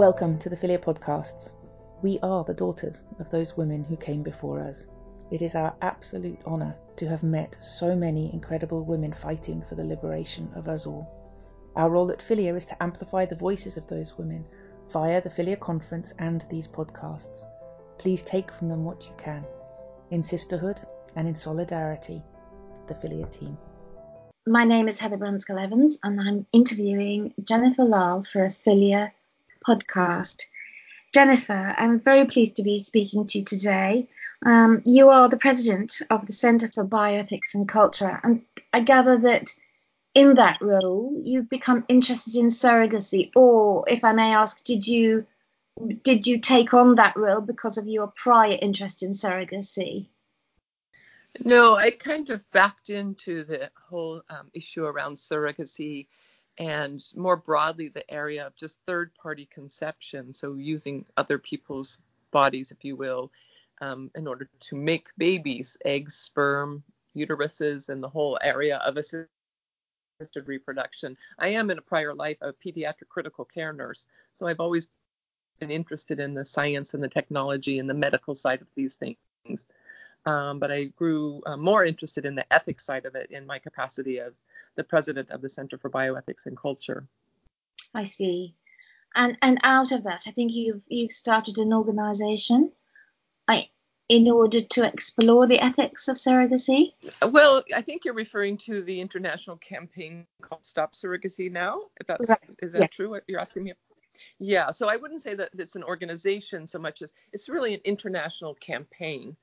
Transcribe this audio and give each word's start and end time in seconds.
Welcome 0.00 0.38
to 0.38 0.48
the 0.48 0.56
FiLiA 0.56 0.78
Podcasts. 0.78 1.52
We 2.00 2.18
are 2.22 2.42
the 2.42 2.54
daughters 2.54 3.04
of 3.18 3.28
those 3.28 3.58
women 3.58 3.84
who 3.84 3.98
came 3.98 4.22
before 4.22 4.58
us. 4.58 4.86
It 5.30 5.42
is 5.42 5.54
our 5.54 5.74
absolute 5.82 6.38
honour 6.46 6.74
to 6.96 7.06
have 7.06 7.22
met 7.22 7.58
so 7.62 7.94
many 7.94 8.32
incredible 8.32 8.82
women 8.82 9.12
fighting 9.12 9.62
for 9.68 9.74
the 9.74 9.84
liberation 9.84 10.50
of 10.56 10.68
us 10.68 10.86
all. 10.86 11.06
Our 11.76 11.90
role 11.90 12.10
at 12.10 12.20
FiLiA 12.20 12.56
is 12.56 12.64
to 12.64 12.82
amplify 12.82 13.26
the 13.26 13.36
voices 13.36 13.76
of 13.76 13.86
those 13.88 14.16
women 14.16 14.46
via 14.90 15.20
the 15.20 15.28
FiLiA 15.28 15.60
Conference 15.60 16.14
and 16.18 16.46
these 16.48 16.66
podcasts. 16.66 17.44
Please 17.98 18.22
take 18.22 18.50
from 18.52 18.70
them 18.70 18.86
what 18.86 19.04
you 19.04 19.12
can. 19.18 19.44
In 20.10 20.22
sisterhood 20.22 20.80
and 21.14 21.28
in 21.28 21.34
solidarity, 21.34 22.22
the 22.88 22.94
FiLiA 22.94 23.30
team. 23.30 23.58
My 24.46 24.64
name 24.64 24.88
is 24.88 24.98
Heather 24.98 25.18
Brunskell-Evans, 25.18 25.98
and 26.02 26.18
I'm 26.18 26.46
interviewing 26.54 27.34
Jennifer 27.44 27.82
Lahl 27.82 28.26
for 28.26 28.46
a 28.46 28.48
FiLiA 28.48 29.12
podcast. 29.66 30.44
Jennifer, 31.12 31.74
I'm 31.76 32.00
very 32.00 32.26
pleased 32.26 32.56
to 32.56 32.62
be 32.62 32.78
speaking 32.78 33.26
to 33.26 33.38
you 33.38 33.44
today. 33.44 34.08
Um, 34.46 34.82
you 34.84 35.08
are 35.08 35.28
the 35.28 35.36
president 35.36 36.00
of 36.08 36.26
the 36.26 36.32
Centre 36.32 36.70
for 36.72 36.84
Bioethics 36.84 37.54
and 37.54 37.68
Culture, 37.68 38.20
and 38.22 38.42
I 38.72 38.80
gather 38.80 39.18
that 39.18 39.52
in 40.14 40.34
that 40.34 40.58
role 40.60 41.20
you've 41.24 41.48
become 41.48 41.84
interested 41.88 42.36
in 42.36 42.46
surrogacy, 42.46 43.30
or 43.34 43.84
if 43.88 44.04
I 44.04 44.12
may 44.12 44.34
ask, 44.34 44.62
did 44.64 44.86
you 44.86 45.26
did 46.02 46.26
you 46.26 46.38
take 46.38 46.74
on 46.74 46.96
that 46.96 47.16
role 47.16 47.40
because 47.40 47.78
of 47.78 47.88
your 47.88 48.08
prior 48.08 48.58
interest 48.60 49.02
in 49.02 49.12
surrogacy? 49.12 50.06
No, 51.44 51.76
I 51.76 51.90
kind 51.90 52.28
of 52.30 52.50
backed 52.50 52.90
into 52.90 53.44
the 53.44 53.70
whole 53.88 54.22
um, 54.28 54.50
issue 54.52 54.84
around 54.84 55.14
surrogacy 55.14 56.08
and 56.60 57.02
more 57.16 57.36
broadly 57.36 57.88
the 57.88 58.08
area 58.12 58.46
of 58.46 58.54
just 58.54 58.78
third 58.86 59.10
party 59.20 59.48
conception 59.52 60.32
so 60.32 60.54
using 60.54 61.04
other 61.16 61.38
people's 61.38 61.98
bodies 62.30 62.70
if 62.70 62.84
you 62.84 62.94
will 62.94 63.32
um, 63.80 64.10
in 64.14 64.26
order 64.28 64.48
to 64.60 64.76
make 64.76 65.08
babies 65.18 65.76
eggs 65.84 66.14
sperm 66.14 66.82
uteruses 67.16 67.88
and 67.88 68.02
the 68.02 68.08
whole 68.08 68.38
area 68.42 68.76
of 68.84 68.96
assisted 68.98 69.26
reproduction. 70.44 71.16
I 71.38 71.48
am 71.48 71.70
in 71.70 71.78
a 71.78 71.82
prior 71.82 72.14
life 72.14 72.36
a 72.42 72.52
pediatric 72.52 73.08
critical 73.08 73.44
care 73.44 73.72
nurse 73.72 74.06
so 74.34 74.46
i've 74.46 74.60
always 74.60 74.88
been 75.60 75.70
interested 75.70 76.18
in 76.18 76.34
the 76.34 76.44
science 76.44 76.94
and 76.94 77.02
the 77.02 77.08
technology 77.08 77.78
and 77.78 77.88
the 77.88 77.94
medical 77.94 78.34
side 78.34 78.60
of 78.62 78.66
these 78.74 78.96
things. 78.96 79.66
Um, 80.26 80.58
but 80.58 80.70
I 80.70 80.84
grew 80.84 81.42
uh, 81.46 81.56
more 81.56 81.84
interested 81.84 82.26
in 82.26 82.34
the 82.34 82.50
ethics 82.52 82.84
side 82.84 83.06
of 83.06 83.14
it 83.14 83.30
in 83.30 83.46
my 83.46 83.58
capacity 83.58 84.18
as 84.18 84.32
the 84.80 84.84
president 84.84 85.28
of 85.28 85.42
the 85.42 85.48
Center 85.50 85.76
for 85.76 85.90
Bioethics 85.90 86.46
and 86.46 86.56
Culture. 86.56 87.06
I 87.94 88.04
see. 88.04 88.54
And 89.14 89.36
and 89.42 89.58
out 89.62 89.92
of 89.92 90.04
that, 90.04 90.22
I 90.26 90.30
think 90.30 90.52
you've 90.54 90.84
you've 90.88 91.12
started 91.12 91.58
an 91.58 91.74
organisation, 91.74 92.72
I 93.46 93.68
in 94.08 94.26
order 94.30 94.62
to 94.62 94.84
explore 94.84 95.46
the 95.46 95.62
ethics 95.62 96.08
of 96.08 96.16
surrogacy. 96.16 96.94
Well, 97.22 97.62
I 97.76 97.82
think 97.82 98.06
you're 98.06 98.14
referring 98.14 98.56
to 98.68 98.82
the 98.82 99.00
international 99.02 99.58
campaign 99.58 100.26
called 100.40 100.64
Stop 100.64 100.94
Surrogacy 100.94 101.52
Now. 101.52 101.82
If 102.00 102.06
that's 102.06 102.28
right. 102.28 102.38
is 102.62 102.72
that 102.72 102.80
yeah. 102.80 102.86
true? 102.86 103.10
What 103.10 103.24
you're 103.26 103.40
asking 103.40 103.64
me? 103.64 103.74
Yeah. 104.38 104.70
So 104.70 104.88
I 104.88 104.96
wouldn't 104.96 105.20
say 105.20 105.34
that 105.34 105.50
it's 105.58 105.76
an 105.76 105.84
organization 105.84 106.66
so 106.66 106.78
much 106.78 107.02
as 107.02 107.12
it's 107.34 107.50
really 107.50 107.74
an 107.74 107.80
international 107.84 108.54
campaign. 108.54 109.36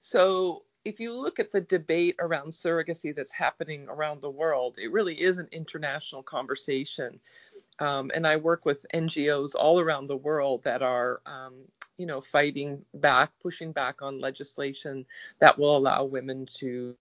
So 0.00 0.62
if 0.84 1.00
you 1.00 1.12
look 1.12 1.38
at 1.38 1.52
the 1.52 1.60
debate 1.60 2.16
around 2.18 2.48
surrogacy 2.50 3.14
that's 3.14 3.32
happening 3.32 3.86
around 3.88 4.20
the 4.20 4.30
world, 4.30 4.78
it 4.78 4.92
really 4.92 5.20
is 5.20 5.38
an 5.38 5.48
international 5.52 6.22
conversation. 6.22 7.20
Um, 7.80 8.10
and 8.14 8.26
I 8.26 8.36
work 8.36 8.64
with 8.64 8.86
NGOs 8.94 9.54
all 9.54 9.80
around 9.80 10.06
the 10.06 10.16
world 10.16 10.64
that 10.64 10.82
are, 10.82 11.20
um, 11.26 11.54
you 11.96 12.06
know, 12.06 12.20
fighting 12.20 12.84
back, 12.94 13.30
pushing 13.40 13.72
back 13.72 14.02
on 14.02 14.18
legislation 14.18 15.04
that 15.40 15.58
will 15.58 15.76
allow 15.76 16.04
women 16.04 16.46
to 16.58 16.96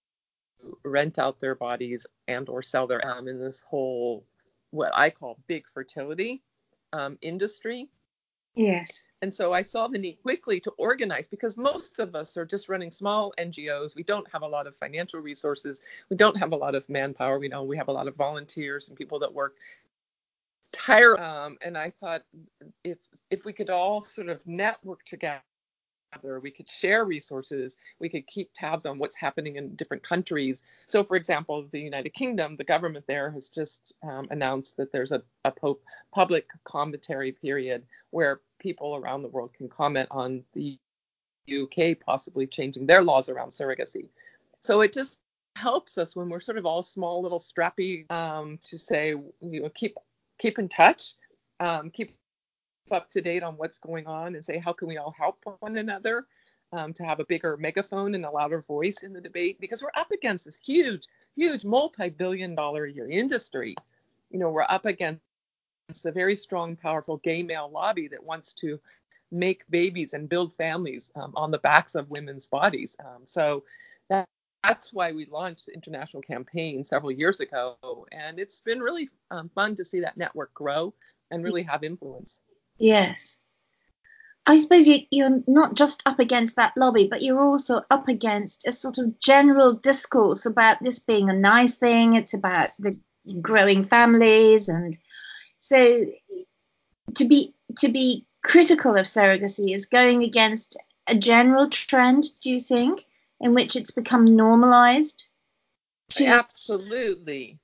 rent 0.83 1.19
out 1.19 1.39
their 1.39 1.55
bodies 1.55 2.05
and 2.27 2.49
or 2.49 2.61
sell 2.61 2.87
their 2.87 3.05
um, 3.07 3.27
in 3.27 3.39
this 3.39 3.59
whole 3.59 4.25
what 4.71 4.91
I 4.93 5.09
call 5.09 5.39
big 5.47 5.67
fertility 5.67 6.41
um, 6.93 7.17
industry. 7.21 7.89
Yes. 8.57 9.03
And 9.21 9.33
so 9.33 9.51
I 9.51 9.61
saw 9.61 9.87
the 9.87 9.97
need 9.97 10.21
quickly 10.21 10.59
to 10.61 10.71
organize 10.77 11.27
because 11.27 11.57
most 11.57 11.99
of 11.99 12.15
us 12.15 12.37
are 12.37 12.45
just 12.45 12.69
running 12.69 12.91
small 12.91 13.33
NGOs. 13.39 13.95
We 13.95 14.03
don't 14.03 14.27
have 14.31 14.43
a 14.43 14.47
lot 14.47 14.67
of 14.67 14.75
financial 14.75 15.19
resources. 15.19 15.81
We 16.09 16.17
don't 16.17 16.37
have 16.37 16.51
a 16.51 16.55
lot 16.55 16.75
of 16.75 16.87
manpower. 16.89 17.39
We 17.39 17.47
know 17.47 17.63
we 17.63 17.77
have 17.77 17.87
a 17.87 17.93
lot 17.93 18.07
of 18.07 18.15
volunteers 18.15 18.89
and 18.89 18.97
people 18.97 19.19
that 19.19 19.33
work 19.33 19.55
tire. 20.71 21.19
Um, 21.19 21.57
and 21.61 21.77
I 21.77 21.91
thought 21.99 22.23
if 22.83 22.99
if 23.31 23.45
we 23.45 23.53
could 23.53 23.69
all 23.69 24.01
sort 24.01 24.29
of 24.29 24.45
network 24.45 25.03
together 25.05 25.41
we 26.41 26.49
could 26.49 26.69
share 26.69 27.03
resources 27.03 27.77
we 27.99 28.07
could 28.07 28.25
keep 28.27 28.49
tabs 28.55 28.85
on 28.85 28.97
what's 28.97 29.15
happening 29.15 29.57
in 29.57 29.75
different 29.75 30.01
countries 30.01 30.63
so 30.87 31.03
for 31.03 31.17
example 31.17 31.67
the 31.71 31.79
united 31.79 32.11
kingdom 32.11 32.55
the 32.55 32.63
government 32.63 33.05
there 33.07 33.29
has 33.29 33.49
just 33.49 33.93
um, 34.03 34.25
announced 34.31 34.77
that 34.77 34.91
there's 34.91 35.11
a, 35.11 35.21
a 35.43 35.53
public 36.13 36.47
commentary 36.63 37.33
period 37.33 37.83
where 38.11 38.39
people 38.59 38.95
around 38.95 39.21
the 39.21 39.27
world 39.27 39.53
can 39.53 39.69
comment 39.69 40.07
on 40.11 40.43
the 40.53 40.77
uk 41.61 41.99
possibly 42.05 42.45
changing 42.45 42.85
their 42.85 43.03
laws 43.03 43.29
around 43.29 43.51
surrogacy. 43.51 44.07
So 44.59 44.81
it 44.81 44.93
just 44.93 45.19
helps 45.55 45.97
us 45.97 46.15
when 46.15 46.29
we're 46.29 46.39
sort 46.39 46.57
of 46.57 46.65
all 46.65 46.83
small 46.83 47.21
little 47.21 47.39
strappy 47.39 48.09
um, 48.11 48.59
to 48.63 48.77
say 48.77 49.09
you 49.09 49.61
know 49.61 49.69
keep 49.69 49.95
keep 50.39 50.59
in 50.59 50.69
touch 50.69 51.13
um, 51.59 51.89
keep 51.89 52.15
up 52.91 53.09
to 53.11 53.21
date 53.21 53.43
on 53.43 53.55
what's 53.55 53.79
going 53.79 54.07
on 54.07 54.35
and 54.35 54.45
say 54.45 54.57
how 54.59 54.71
can 54.71 54.87
we 54.87 54.97
all 54.97 55.13
help 55.17 55.43
one 55.59 55.77
another 55.77 56.25
um, 56.73 56.93
to 56.93 57.03
have 57.03 57.19
a 57.19 57.25
bigger 57.25 57.57
megaphone 57.57 58.13
and 58.13 58.25
a 58.25 58.29
louder 58.29 58.61
voice 58.61 59.03
in 59.03 59.13
the 59.13 59.21
debate? 59.21 59.59
Because 59.59 59.81
we're 59.81 59.89
up 59.95 60.11
against 60.11 60.45
this 60.45 60.59
huge 60.59 61.03
huge 61.35 61.63
multi-billion 61.65 62.55
dollar 62.55 62.85
a 62.85 62.91
year 62.91 63.09
industry. 63.09 63.75
You 64.29 64.39
know 64.39 64.49
we're 64.49 64.65
up 64.67 64.85
against 64.85 65.21
a 66.05 66.11
very 66.11 66.35
strong 66.35 66.75
powerful 66.75 67.17
gay 67.17 67.41
male 67.41 67.69
lobby 67.71 68.09
that 68.09 68.23
wants 68.23 68.53
to 68.53 68.79
make 69.31 69.63
babies 69.69 70.13
and 70.13 70.27
build 70.27 70.53
families 70.53 71.11
um, 71.15 71.31
on 71.35 71.49
the 71.49 71.57
backs 71.57 71.95
of 71.95 72.09
women's 72.09 72.45
bodies 72.45 72.97
um, 72.99 73.21
so 73.23 73.63
that, 74.09 74.27
that's 74.63 74.91
why 74.91 75.13
we 75.13 75.25
launched 75.25 75.65
the 75.67 75.73
international 75.73 76.21
campaign 76.21 76.83
several 76.83 77.11
years 77.11 77.39
ago 77.39 77.77
and 78.11 78.37
it's 78.37 78.59
been 78.59 78.81
really 78.81 79.09
um, 79.31 79.49
fun 79.55 79.75
to 79.75 79.85
see 79.85 80.01
that 80.01 80.17
network 80.17 80.53
grow 80.53 80.93
and 81.31 81.43
really 81.43 81.63
have 81.63 81.83
influence 81.83 82.41
Yes. 82.77 83.39
I 84.45 84.57
suppose 84.57 84.87
you, 84.87 85.25
are 85.25 85.43
not 85.45 85.75
just 85.75 86.03
up 86.05 86.19
against 86.19 86.55
that 86.55 86.73
lobby, 86.77 87.07
but 87.09 87.21
you're 87.21 87.43
also 87.43 87.81
up 87.91 88.07
against 88.07 88.65
a 88.65 88.71
sort 88.71 88.97
of 88.97 89.19
general 89.19 89.73
discourse 89.73 90.45
about 90.45 90.81
this 90.81 90.99
being 90.99 91.29
a 91.29 91.33
nice 91.33 91.75
thing. 91.77 92.13
It's 92.13 92.33
about 92.33 92.69
the 92.79 92.97
growing 93.41 93.83
families, 93.83 94.69
and 94.69 94.97
so 95.67 96.05
to 97.15 97.25
be 97.25 97.53
to 97.77 97.89
be 97.89 98.25
critical 98.43 98.95
of 98.95 99.05
surrogacy 99.05 99.73
is 99.73 99.85
going 99.85 100.23
against 100.23 100.77
a 101.07 101.15
general 101.15 101.69
trend. 101.69 102.25
Do 102.41 102.51
you 102.51 102.59
think 102.59 103.05
in 103.39 103.53
which 103.53 103.75
it's 103.75 103.91
become 103.91 104.35
normalized? 104.35 105.27
To- 106.11 106.25
Absolutely 106.25 107.59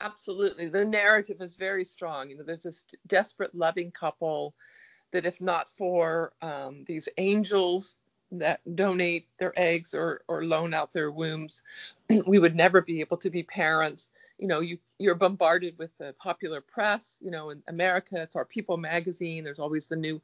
absolutely 0.00 0.68
the 0.68 0.84
narrative 0.84 1.40
is 1.40 1.56
very 1.56 1.84
strong 1.84 2.30
you 2.30 2.36
know 2.36 2.44
there's 2.44 2.62
this 2.62 2.84
desperate 3.06 3.54
loving 3.54 3.90
couple 3.90 4.54
that 5.10 5.26
if 5.26 5.40
not 5.40 5.68
for 5.68 6.32
um, 6.42 6.84
these 6.86 7.08
angels 7.18 7.96
that 8.30 8.60
donate 8.76 9.26
their 9.38 9.52
eggs 9.56 9.94
or, 9.94 10.20
or 10.28 10.44
loan 10.44 10.74
out 10.74 10.92
their 10.92 11.10
wombs 11.10 11.62
we 12.26 12.38
would 12.38 12.54
never 12.54 12.80
be 12.80 13.00
able 13.00 13.16
to 13.16 13.30
be 13.30 13.42
parents 13.42 14.10
you 14.38 14.46
know 14.46 14.60
you 14.60 14.78
you're 14.98 15.14
bombarded 15.14 15.76
with 15.78 15.90
the 15.98 16.14
popular 16.18 16.60
press 16.60 17.18
you 17.20 17.30
know 17.30 17.50
in 17.50 17.62
america 17.68 18.20
it's 18.20 18.36
our 18.36 18.44
people 18.44 18.76
magazine 18.76 19.44
there's 19.44 19.58
always 19.58 19.86
the 19.86 19.96
new 19.96 20.20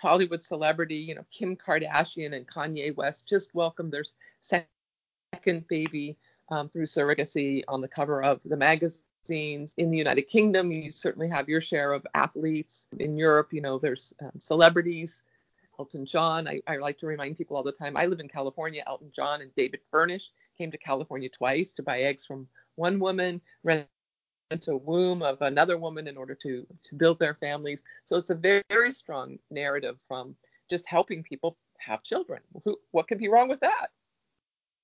hollywood 0.00 0.42
celebrity 0.42 0.96
you 0.96 1.14
know 1.14 1.24
kim 1.30 1.56
kardashian 1.56 2.34
and 2.34 2.46
kanye 2.46 2.94
west 2.94 3.26
just 3.26 3.54
welcomed 3.54 3.92
their 3.92 4.04
second 4.40 5.66
baby 5.68 6.16
um, 6.50 6.68
through 6.68 6.86
surrogacy 6.86 7.62
on 7.68 7.80
the 7.80 7.88
cover 7.88 8.22
of 8.22 8.40
the 8.44 8.56
magazines 8.56 9.04
in 9.76 9.90
the 9.90 9.96
United 9.96 10.22
Kingdom. 10.22 10.70
You 10.70 10.92
certainly 10.92 11.28
have 11.28 11.48
your 11.48 11.60
share 11.60 11.92
of 11.92 12.06
athletes. 12.14 12.86
In 12.98 13.16
Europe, 13.16 13.52
you 13.52 13.62
know, 13.62 13.78
there's 13.78 14.12
um, 14.20 14.32
celebrities. 14.38 15.22
Elton 15.78 16.06
John. 16.06 16.46
I, 16.46 16.60
I, 16.68 16.76
like 16.76 16.98
to 16.98 17.06
remind 17.06 17.36
people 17.36 17.56
all 17.56 17.64
the 17.64 17.72
time. 17.72 17.96
I 17.96 18.06
live 18.06 18.20
in 18.20 18.28
California. 18.28 18.84
Elton 18.86 19.10
John 19.14 19.40
and 19.40 19.52
David 19.56 19.80
Furnish 19.90 20.30
came 20.56 20.70
to 20.70 20.78
California 20.78 21.28
twice 21.28 21.72
to 21.74 21.82
buy 21.82 22.00
eggs 22.00 22.24
from 22.24 22.48
one 22.76 22.98
woman, 22.98 23.40
rent 23.62 23.88
a 24.68 24.76
womb 24.76 25.22
of 25.22 25.42
another 25.42 25.78
woman 25.78 26.06
in 26.06 26.16
order 26.16 26.34
to 26.34 26.66
to 26.84 26.94
build 26.94 27.18
their 27.18 27.34
families. 27.34 27.82
So 28.04 28.16
it's 28.16 28.30
a 28.30 28.34
very, 28.34 28.62
very 28.68 28.92
strong 28.92 29.38
narrative 29.50 30.00
from 30.06 30.36
just 30.70 30.86
helping 30.86 31.22
people 31.22 31.56
have 31.78 32.02
children. 32.02 32.40
Who, 32.64 32.78
what 32.92 33.08
could 33.08 33.18
be 33.18 33.28
wrong 33.28 33.48
with 33.48 33.60
that? 33.60 33.88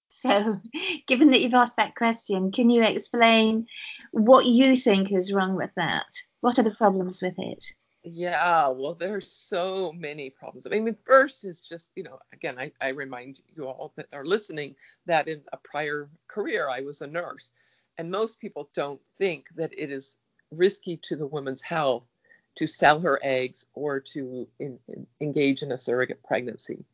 So, 0.08 0.60
given 1.06 1.30
that 1.30 1.40
you've 1.40 1.54
asked 1.54 1.76
that 1.76 1.94
question, 1.94 2.50
can 2.52 2.68
you 2.68 2.82
explain 2.82 3.66
what 4.10 4.46
you 4.46 4.76
think 4.76 5.12
is 5.12 5.32
wrong 5.32 5.54
with 5.54 5.70
that? 5.76 6.08
What 6.40 6.58
are 6.58 6.64
the 6.64 6.74
problems 6.74 7.22
with 7.22 7.34
it? 7.38 7.64
Yeah, 8.02 8.68
well, 8.68 8.94
there's 8.94 9.30
so 9.30 9.92
many 9.92 10.30
problems. 10.30 10.66
I 10.66 10.70
mean, 10.70 10.96
first 11.04 11.44
is 11.44 11.62
just, 11.62 11.90
you 11.94 12.02
know, 12.02 12.18
again, 12.32 12.58
I, 12.58 12.72
I 12.80 12.88
remind 12.88 13.40
you 13.54 13.66
all 13.66 13.92
that 13.96 14.06
are 14.12 14.24
listening 14.24 14.74
that 15.04 15.28
in 15.28 15.42
a 15.52 15.58
prior 15.58 16.08
career, 16.26 16.68
I 16.70 16.80
was 16.80 17.02
a 17.02 17.06
nurse. 17.06 17.50
And 17.98 18.10
most 18.10 18.40
people 18.40 18.70
don't 18.74 19.00
think 19.18 19.48
that 19.56 19.72
it 19.76 19.90
is 19.90 20.16
risky 20.50 20.96
to 21.02 21.16
the 21.16 21.26
woman's 21.26 21.60
health 21.60 22.04
to 22.54 22.66
sell 22.66 23.00
her 23.00 23.20
eggs 23.22 23.66
or 23.74 24.00
to 24.00 24.48
in, 24.58 24.78
in, 24.88 25.06
engage 25.20 25.62
in 25.62 25.70
a 25.70 25.78
surrogate 25.78 26.22
pregnancy. 26.22 26.84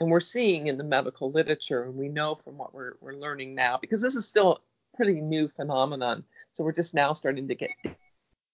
And 0.00 0.10
we're 0.10 0.20
seeing 0.20 0.66
in 0.66 0.76
the 0.76 0.84
medical 0.84 1.30
literature, 1.30 1.84
and 1.84 1.94
we 1.94 2.08
know 2.08 2.34
from 2.34 2.58
what 2.58 2.74
we're, 2.74 2.94
we're 3.00 3.14
learning 3.14 3.54
now, 3.54 3.78
because 3.80 4.02
this 4.02 4.16
is 4.16 4.26
still 4.26 4.52
a 4.52 4.96
pretty 4.96 5.20
new 5.20 5.46
phenomenon. 5.46 6.24
So 6.52 6.64
we're 6.64 6.72
just 6.72 6.94
now 6.94 7.12
starting 7.12 7.48
to 7.48 7.54
get 7.54 7.70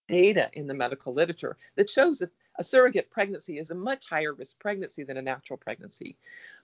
data 0.08 0.50
in 0.52 0.66
the 0.66 0.74
medical 0.74 1.14
literature 1.14 1.56
that 1.76 1.90
shows 1.90 2.18
that 2.18 2.30
a 2.58 2.64
surrogate 2.64 3.10
pregnancy 3.10 3.58
is 3.58 3.70
a 3.70 3.74
much 3.74 4.08
higher 4.08 4.34
risk 4.34 4.58
pregnancy 4.58 5.04
than 5.04 5.16
a 5.16 5.22
natural 5.22 5.56
pregnancy. 5.56 6.16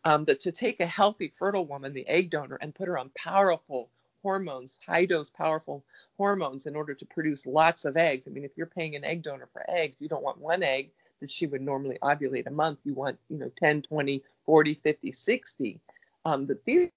Um, 0.04 0.24
that 0.26 0.40
to 0.40 0.52
take 0.52 0.80
a 0.80 0.86
healthy, 0.86 1.28
fertile 1.28 1.66
woman, 1.66 1.92
the 1.92 2.06
egg 2.06 2.30
donor, 2.30 2.58
and 2.60 2.74
put 2.74 2.88
her 2.88 2.98
on 2.98 3.10
powerful 3.16 3.88
hormones, 4.22 4.78
high 4.86 5.06
dose, 5.06 5.30
powerful 5.30 5.84
hormones 6.16 6.66
in 6.66 6.76
order 6.76 6.94
to 6.94 7.06
produce 7.06 7.46
lots 7.46 7.84
of 7.84 7.96
eggs. 7.96 8.26
I 8.26 8.30
mean, 8.30 8.44
if 8.44 8.56
you're 8.56 8.66
paying 8.66 8.96
an 8.96 9.04
egg 9.04 9.22
donor 9.22 9.48
for 9.52 9.64
eggs, 9.68 10.00
you 10.00 10.08
don't 10.08 10.22
want 10.22 10.38
one 10.38 10.62
egg 10.62 10.90
that 11.20 11.30
she 11.30 11.46
would 11.46 11.62
normally 11.62 11.98
ovulate 12.02 12.46
a 12.46 12.50
month. 12.50 12.80
You 12.84 12.94
want, 12.94 13.18
you 13.28 13.38
know, 13.38 13.50
10, 13.56 13.82
20, 13.82 14.22
40, 14.44 14.74
50, 14.74 15.12
60. 15.12 15.80
Um, 16.24 16.46
that 16.46 16.64
these 16.64 16.90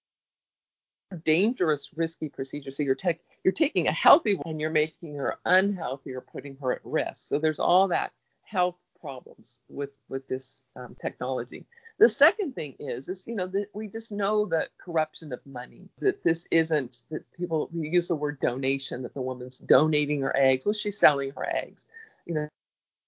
dangerous, 1.18 1.90
risky 1.96 2.30
procedure. 2.30 2.72
So 2.72 2.84
you're, 2.84 2.98
you're 3.44 3.54
taking 3.54 3.88
a 3.88 3.92
healthy 3.92 4.36
one 4.36 4.52
and 4.52 4.62
you're 4.62 4.70
making 4.70 5.16
her 5.16 5.38
unhealthy 5.46 6.14
or 6.14 6.22
putting 6.22 6.58
her 6.58 6.74
at 6.74 6.82
risk. 6.84 7.28
So 7.28 7.40
there's 7.40 7.60
all 7.60 7.90
that 7.90 8.12
health 8.44 8.76
problems 9.00 9.62
with 9.68 9.98
with 10.10 10.28
this 10.28 10.62
um, 10.76 10.96
technology. 11.02 11.66
The 12.00 12.10
second 12.10 12.56
thing 12.56 12.76
is, 12.80 13.10
is 13.10 13.28
you 13.28 13.36
know, 13.36 13.48
that 13.48 13.68
we 13.74 13.88
just 13.88 14.12
know 14.12 14.46
that 14.48 14.70
corruption 14.84 15.34
of 15.34 15.40
money. 15.46 15.90
That 16.00 16.24
this 16.24 16.46
isn't 16.52 17.04
that 17.12 17.24
people 17.34 17.70
use 17.74 18.08
the 18.08 18.16
word 18.16 18.40
donation. 18.40 19.04
That 19.04 19.14
the 19.14 19.22
woman's 19.22 19.60
donating 19.60 20.22
her 20.22 20.36
eggs. 20.36 20.66
Well, 20.66 20.74
she's 20.74 20.98
selling 20.98 21.32
her 21.32 21.46
eggs. 21.46 21.86
You 22.26 22.34
know, 22.36 22.50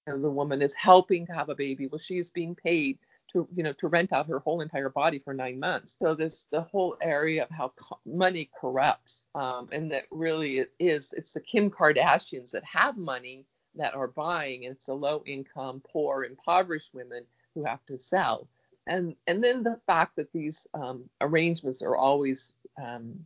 the 0.07 0.29
woman 0.29 0.61
is 0.61 0.73
helping 0.73 1.27
to 1.27 1.33
have 1.33 1.49
a 1.49 1.55
baby. 1.55 1.87
Well, 1.87 1.99
she's 1.99 2.31
being 2.31 2.55
paid 2.55 2.99
to 3.33 3.47
you 3.55 3.63
know 3.63 3.73
to 3.73 3.87
rent 3.87 4.13
out 4.13 4.27
her 4.27 4.39
whole 4.39 4.61
entire 4.61 4.89
body 4.89 5.19
for 5.19 5.33
nine 5.33 5.59
months. 5.59 5.97
So 5.99 6.15
this 6.15 6.47
the 6.51 6.61
whole 6.61 6.95
area 7.01 7.43
of 7.43 7.49
how 7.49 7.73
co- 7.75 7.99
money 8.05 8.49
corrupts, 8.59 9.25
um, 9.35 9.69
and 9.71 9.91
that 9.91 10.05
really 10.11 10.59
it 10.59 10.73
is 10.79 11.13
it's 11.13 11.33
the 11.33 11.41
Kim 11.41 11.69
Kardashians 11.69 12.51
that 12.51 12.63
have 12.63 12.97
money 12.97 13.45
that 13.75 13.95
are 13.95 14.07
buying, 14.07 14.65
and 14.65 14.75
it's 14.75 14.85
the 14.85 14.93
low 14.93 15.23
income, 15.25 15.81
poor, 15.91 16.23
impoverished 16.23 16.93
women 16.93 17.23
who 17.55 17.63
have 17.65 17.85
to 17.87 17.99
sell. 17.99 18.47
And 18.87 19.15
and 19.27 19.43
then 19.43 19.63
the 19.63 19.79
fact 19.87 20.15
that 20.17 20.31
these 20.33 20.67
um, 20.73 21.09
arrangements 21.21 21.81
are 21.81 21.95
always 21.95 22.53
um, 22.81 23.25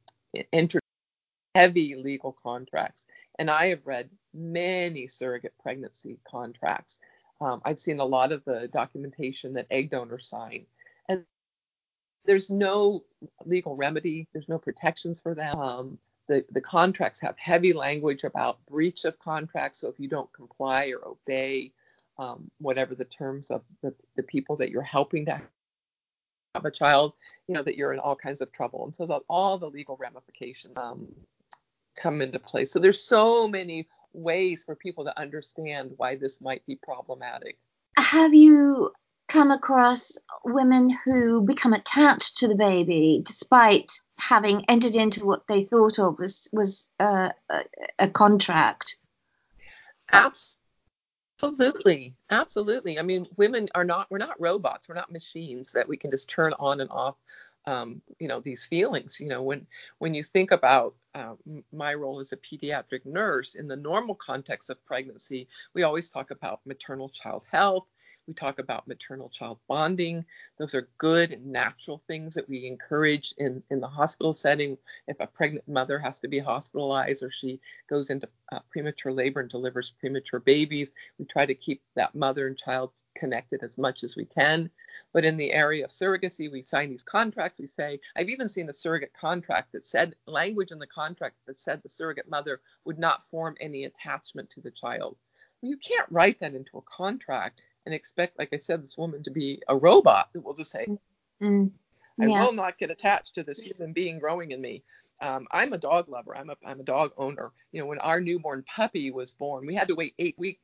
entered 0.54 0.82
heavy 1.56 1.96
legal 1.96 2.38
contracts. 2.44 3.06
And 3.40 3.50
I 3.50 3.68
have 3.68 3.86
read 3.86 4.10
many 4.34 5.08
surrogate 5.08 5.56
pregnancy 5.62 6.18
contracts 6.30 7.00
um, 7.40 7.62
I've 7.66 7.80
seen 7.80 8.00
a 8.00 8.06
lot 8.06 8.32
of 8.32 8.44
the 8.46 8.68
documentation 8.68 9.54
that 9.54 9.68
egg 9.70 9.90
donors 9.90 10.28
sign, 10.28 10.66
and 11.08 11.24
there's 12.26 12.50
no 12.50 13.04
legal 13.46 13.76
remedy. 13.76 14.28
There's 14.34 14.50
no 14.50 14.58
protections 14.58 15.20
for 15.20 15.34
them. 15.34 15.60
Um, 15.60 16.00
the, 16.28 16.46
the 16.52 16.62
contracts 16.62 17.22
have 17.22 17.38
heavy 17.38 17.74
language 17.74 18.24
about 18.24 18.66
breach 18.66 19.06
of 19.06 19.18
contract. 19.20 19.78
So 19.78 19.88
if 19.88 20.00
you 20.00 20.08
don't 20.08 20.32
comply 20.34 20.92
or 20.92 21.08
obey 21.08 21.72
um, 22.20 22.52
whatever 22.60 22.96
the 22.96 23.06
terms 23.06 23.50
of 23.50 23.62
the, 23.82 23.94
the 24.16 24.24
people 24.24 24.58
that 24.58 24.70
you're 24.70 24.82
helping 24.82 25.26
to 25.26 25.42
have 26.56 26.66
a 26.66 26.72
child, 26.72 27.14
you 27.48 27.56
know 27.56 27.62
that 27.62 27.78
you're 27.78 27.94
in 27.94 28.00
all 28.00 28.16
kinds 28.16 28.42
of 28.42 28.52
trouble. 28.52 28.84
And 28.84 28.94
so 28.94 29.06
that 29.06 29.22
all 29.30 29.58
the 29.58 29.70
legal 29.70 29.96
ramifications 29.98 30.78
um, 30.78 31.08
come 31.96 32.22
into 32.22 32.40
play. 32.40 32.66
So 32.66 32.80
there's 32.80 33.02
so 33.02 33.48
many 33.48 33.88
ways 34.14 34.64
for 34.64 34.76
people 34.76 35.06
to 35.06 35.20
understand 35.20 35.92
why 35.98 36.16
this 36.16 36.42
might 36.42 36.66
be 36.66 36.76
problematic. 36.76 37.58
Have 37.98 38.34
you 38.34 38.92
come 39.28 39.52
across 39.52 40.18
women 40.46 40.90
who 40.90 41.42
become 41.42 41.74
attached 41.74 42.38
to 42.38 42.48
the 42.48 42.56
baby 42.56 43.22
despite 43.26 43.92
having 44.18 44.64
entered 44.70 44.96
into 44.96 45.26
what 45.26 45.48
they 45.48 45.64
thought 45.64 46.00
of 46.00 46.18
was 46.18 46.48
was 46.52 46.90
uh, 47.00 47.30
a, 47.50 47.64
a 48.00 48.08
contract? 48.10 48.96
Absolutely, 51.40 52.16
absolutely. 52.30 52.98
I 52.98 53.02
mean, 53.02 53.28
women 53.36 53.68
are 53.76 53.84
not 53.84 54.10
we're 54.10 54.18
not 54.18 54.40
robots. 54.40 54.88
We're 54.88 54.96
not 54.96 55.12
machines 55.12 55.74
that 55.74 55.88
we 55.88 55.98
can 55.98 56.12
just 56.12 56.30
turn 56.30 56.54
on 56.60 56.80
and 56.80 56.90
off 56.90 57.16
um, 57.68 58.02
you 58.20 58.28
know 58.28 58.40
these 58.40 58.66
feelings 58.66 59.20
you 59.20 59.28
know 59.28 59.44
when 59.44 59.68
when 60.00 60.14
you 60.14 60.24
think 60.24 60.52
about 60.52 60.96
uh, 61.16 61.34
my 61.74 61.94
role 61.94 62.20
as 62.20 62.32
a 62.32 62.38
pediatric 62.38 63.06
nurse 63.06 63.56
in 63.56 63.68
the 63.68 63.76
normal 63.76 64.16
context 64.16 64.70
of 64.70 64.84
pregnancy 64.86 65.48
we 65.74 65.84
always 65.84 66.10
talk 66.10 66.32
about 66.32 66.62
maternal 66.66 67.10
child 67.10 67.46
health 67.52 67.86
we 68.28 68.34
talk 68.34 68.60
about 68.60 68.88
maternal 68.88 69.30
child 69.30 69.58
bonding 69.68 70.26
those 70.58 70.74
are 70.76 70.90
good 70.98 71.32
and 71.32 71.46
natural 71.46 72.02
things 72.08 72.34
that 72.34 72.48
we 72.50 72.68
encourage 72.68 73.34
in 73.38 73.64
in 73.70 73.80
the 73.80 73.88
hospital 73.88 74.34
setting 74.34 74.78
if 75.08 75.20
a 75.20 75.28
pregnant 75.28 75.68
mother 75.68 75.98
has 75.98 76.20
to 76.20 76.28
be 76.28 76.40
hospitalized 76.40 77.24
or 77.24 77.30
she 77.30 77.60
goes 77.90 78.10
into 78.10 78.28
uh, 78.52 78.60
premature 78.70 79.12
labor 79.12 79.40
and 79.40 79.50
delivers 79.50 79.94
premature 80.00 80.40
babies 80.40 80.92
we 81.18 81.26
try 81.26 81.46
to 81.46 81.56
keep 81.56 81.82
that 81.96 82.14
mother 82.16 82.48
and 82.48 82.58
child 82.58 82.92
connected 83.18 83.64
as 83.64 83.78
much 83.78 84.04
as 84.04 84.16
we 84.16 84.26
can 84.26 84.70
but 85.14 85.26
in 85.26 85.38
the 85.38 85.54
area 85.54 85.86
of 85.86 85.92
surrogacy, 85.92 86.52
we 86.52 86.62
sign 86.62 86.90
these 86.90 87.04
contracts. 87.04 87.60
We 87.60 87.68
say, 87.68 88.00
I've 88.16 88.30
even 88.30 88.50
seen 88.50 88.70
a 88.70 88.74
surrogate 88.74 89.14
contract 89.14 89.72
that 89.72 89.88
said 89.88 90.16
language 90.26 90.72
in 90.72 90.80
the 90.80 90.88
contract 90.88 91.38
that 91.46 91.60
said 91.60 91.82
the 91.82 91.90
surrogate 91.90 92.30
mother 92.30 92.62
would 92.84 93.00
not 93.00 93.24
form 93.24 93.56
any 93.60 93.86
attachment 93.86 94.50
to 94.52 94.62
the 94.62 94.72
child. 94.72 95.18
Well, 95.62 95.72
you 95.72 95.78
can't 95.78 96.12
write 96.12 96.40
that 96.42 96.54
into 96.54 96.78
a 96.78 96.82
contract 96.82 97.62
and 97.88 97.94
expect, 97.94 98.38
like 98.38 98.50
I 98.52 98.58
said, 98.58 98.84
this 98.84 98.98
woman 98.98 99.24
to 99.24 99.32
be 99.32 99.62
a 99.70 99.76
robot 99.76 100.28
that 100.34 100.42
will 100.42 100.54
just 100.54 100.72
say, 100.72 100.86
mm, 101.42 101.72
yeah. 102.20 102.26
I 102.26 102.28
will 102.28 102.52
not 102.52 102.78
get 102.78 102.92
attached 102.92 103.36
to 103.36 103.44
this 103.44 103.60
human 103.60 103.94
being 103.94 104.20
growing 104.20 104.52
in 104.52 104.60
me. 104.60 104.84
Um, 105.22 105.48
I'm 105.52 105.72
a 105.72 105.78
dog 105.78 106.10
lover. 106.10 106.36
I'm 106.36 106.50
a 106.50 106.58
I'm 106.66 106.82
a 106.82 106.84
dog 106.84 107.14
owner. 107.18 107.52
You 107.72 107.80
know, 107.82 107.88
when 107.88 108.00
our 108.00 108.20
newborn 108.20 108.66
puppy 108.68 109.10
was 109.10 109.32
born, 109.32 109.66
we 109.66 109.74
had 109.74 109.88
to 109.88 109.96
wait 109.96 110.16
eight 110.20 110.38
weeks 110.38 110.60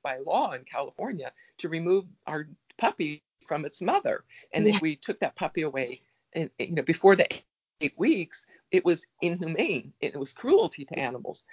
by 0.00 0.18
law 0.24 0.52
in 0.52 0.62
California 0.62 1.32
to 1.58 1.68
remove 1.68 2.04
our 2.28 2.48
puppy 2.78 3.24
from 3.44 3.64
its 3.64 3.82
mother. 3.82 4.22
And 4.52 4.64
yeah. 4.64 4.76
if 4.76 4.80
we 4.80 4.94
took 4.94 5.18
that 5.20 5.34
puppy 5.34 5.62
away, 5.62 6.02
and 6.34 6.50
you 6.60 6.70
know, 6.70 6.82
before 6.82 7.16
the 7.16 7.26
eight 7.80 7.94
weeks, 7.96 8.46
it 8.70 8.84
was 8.84 9.08
inhumane. 9.22 9.92
It 10.00 10.16
was 10.16 10.32
cruelty 10.32 10.84
to 10.84 10.96
animals. 10.96 11.44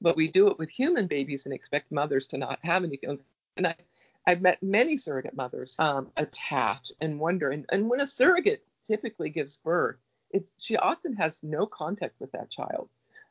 But 0.00 0.16
we 0.16 0.28
do 0.28 0.48
it 0.48 0.58
with 0.58 0.70
human 0.70 1.06
babies 1.06 1.44
and 1.44 1.52
expect 1.52 1.92
mothers 1.92 2.26
to 2.28 2.38
not 2.38 2.58
have 2.62 2.82
any 2.82 2.96
feelings. 2.96 3.22
And 3.56 3.66
I, 3.66 3.74
I've 4.26 4.40
met 4.40 4.62
many 4.62 4.96
surrogate 4.96 5.36
mothers 5.36 5.76
um, 5.78 6.08
attach 6.16 6.92
and 7.00 7.18
wonder. 7.18 7.50
And, 7.50 7.66
and 7.70 7.88
when 7.88 8.00
a 8.00 8.06
surrogate 8.06 8.64
typically 8.86 9.30
gives 9.30 9.56
birth, 9.58 9.96
it's, 10.30 10.52
she 10.58 10.76
often 10.76 11.14
has 11.14 11.42
no 11.42 11.66
contact 11.66 12.14
with 12.20 12.32
that 12.32 12.50
child. 12.50 12.88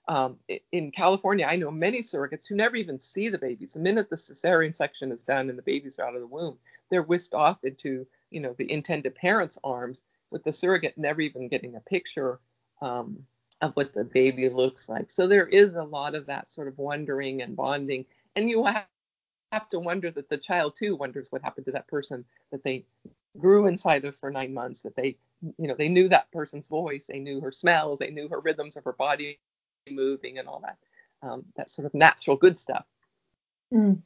Um, 0.07 0.37
in 0.71 0.91
California, 0.91 1.45
I 1.45 1.55
know 1.55 1.69
many 1.69 2.01
surrogates 2.01 2.47
who 2.47 2.55
never 2.55 2.75
even 2.75 2.97
see 2.97 3.29
the 3.29 3.37
babies. 3.37 3.73
The 3.73 3.79
minute 3.79 4.09
the 4.09 4.15
cesarean 4.15 4.75
section 4.75 5.11
is 5.11 5.23
done 5.23 5.49
and 5.49 5.57
the 5.57 5.63
babies 5.63 5.99
are 5.99 6.07
out 6.07 6.15
of 6.15 6.21
the 6.21 6.27
womb, 6.27 6.57
they're 6.89 7.03
whisked 7.03 7.35
off 7.35 7.63
into, 7.63 8.07
you 8.31 8.39
know, 8.39 8.55
the 8.57 8.71
intended 8.71 9.13
parent's 9.13 9.59
arms, 9.63 10.01
with 10.31 10.43
the 10.43 10.53
surrogate 10.53 10.97
never 10.97 11.21
even 11.21 11.47
getting 11.47 11.75
a 11.75 11.79
picture 11.79 12.39
um, 12.81 13.19
of 13.61 13.75
what 13.75 13.93
the 13.93 14.03
baby 14.03 14.49
looks 14.49 14.89
like. 14.89 15.11
So 15.11 15.27
there 15.27 15.47
is 15.47 15.75
a 15.75 15.83
lot 15.83 16.15
of 16.15 16.25
that 16.25 16.51
sort 16.51 16.67
of 16.67 16.77
wondering 16.79 17.43
and 17.43 17.55
bonding, 17.55 18.05
and 18.35 18.49
you 18.49 18.65
have 19.51 19.69
to 19.69 19.79
wonder 19.79 20.11
that 20.11 20.29
the 20.29 20.37
child 20.37 20.75
too 20.75 20.95
wonders 20.95 21.27
what 21.31 21.41
happened 21.41 21.65
to 21.65 21.71
that 21.71 21.87
person 21.87 22.25
that 22.51 22.63
they 22.63 22.85
grew 23.37 23.67
inside 23.67 24.05
of 24.05 24.15
for 24.17 24.29
nine 24.29 24.53
months 24.53 24.81
that 24.81 24.95
they 24.95 25.17
you 25.57 25.67
know 25.67 25.75
they 25.77 25.89
knew 25.89 26.09
that 26.09 26.31
person's 26.31 26.67
voice 26.67 27.07
they 27.07 27.19
knew 27.19 27.39
her 27.39 27.51
smells 27.51 27.99
they 27.99 28.09
knew 28.11 28.27
her 28.27 28.39
rhythms 28.39 28.75
of 28.75 28.83
her 28.83 28.93
body 28.93 29.39
moving 29.89 30.37
and 30.37 30.47
all 30.47 30.59
that 30.59 30.77
um, 31.21 31.45
that 31.55 31.69
sort 31.69 31.85
of 31.85 31.93
natural 31.93 32.37
good 32.37 32.57
stuff. 32.57 32.85
Mm. 33.73 34.01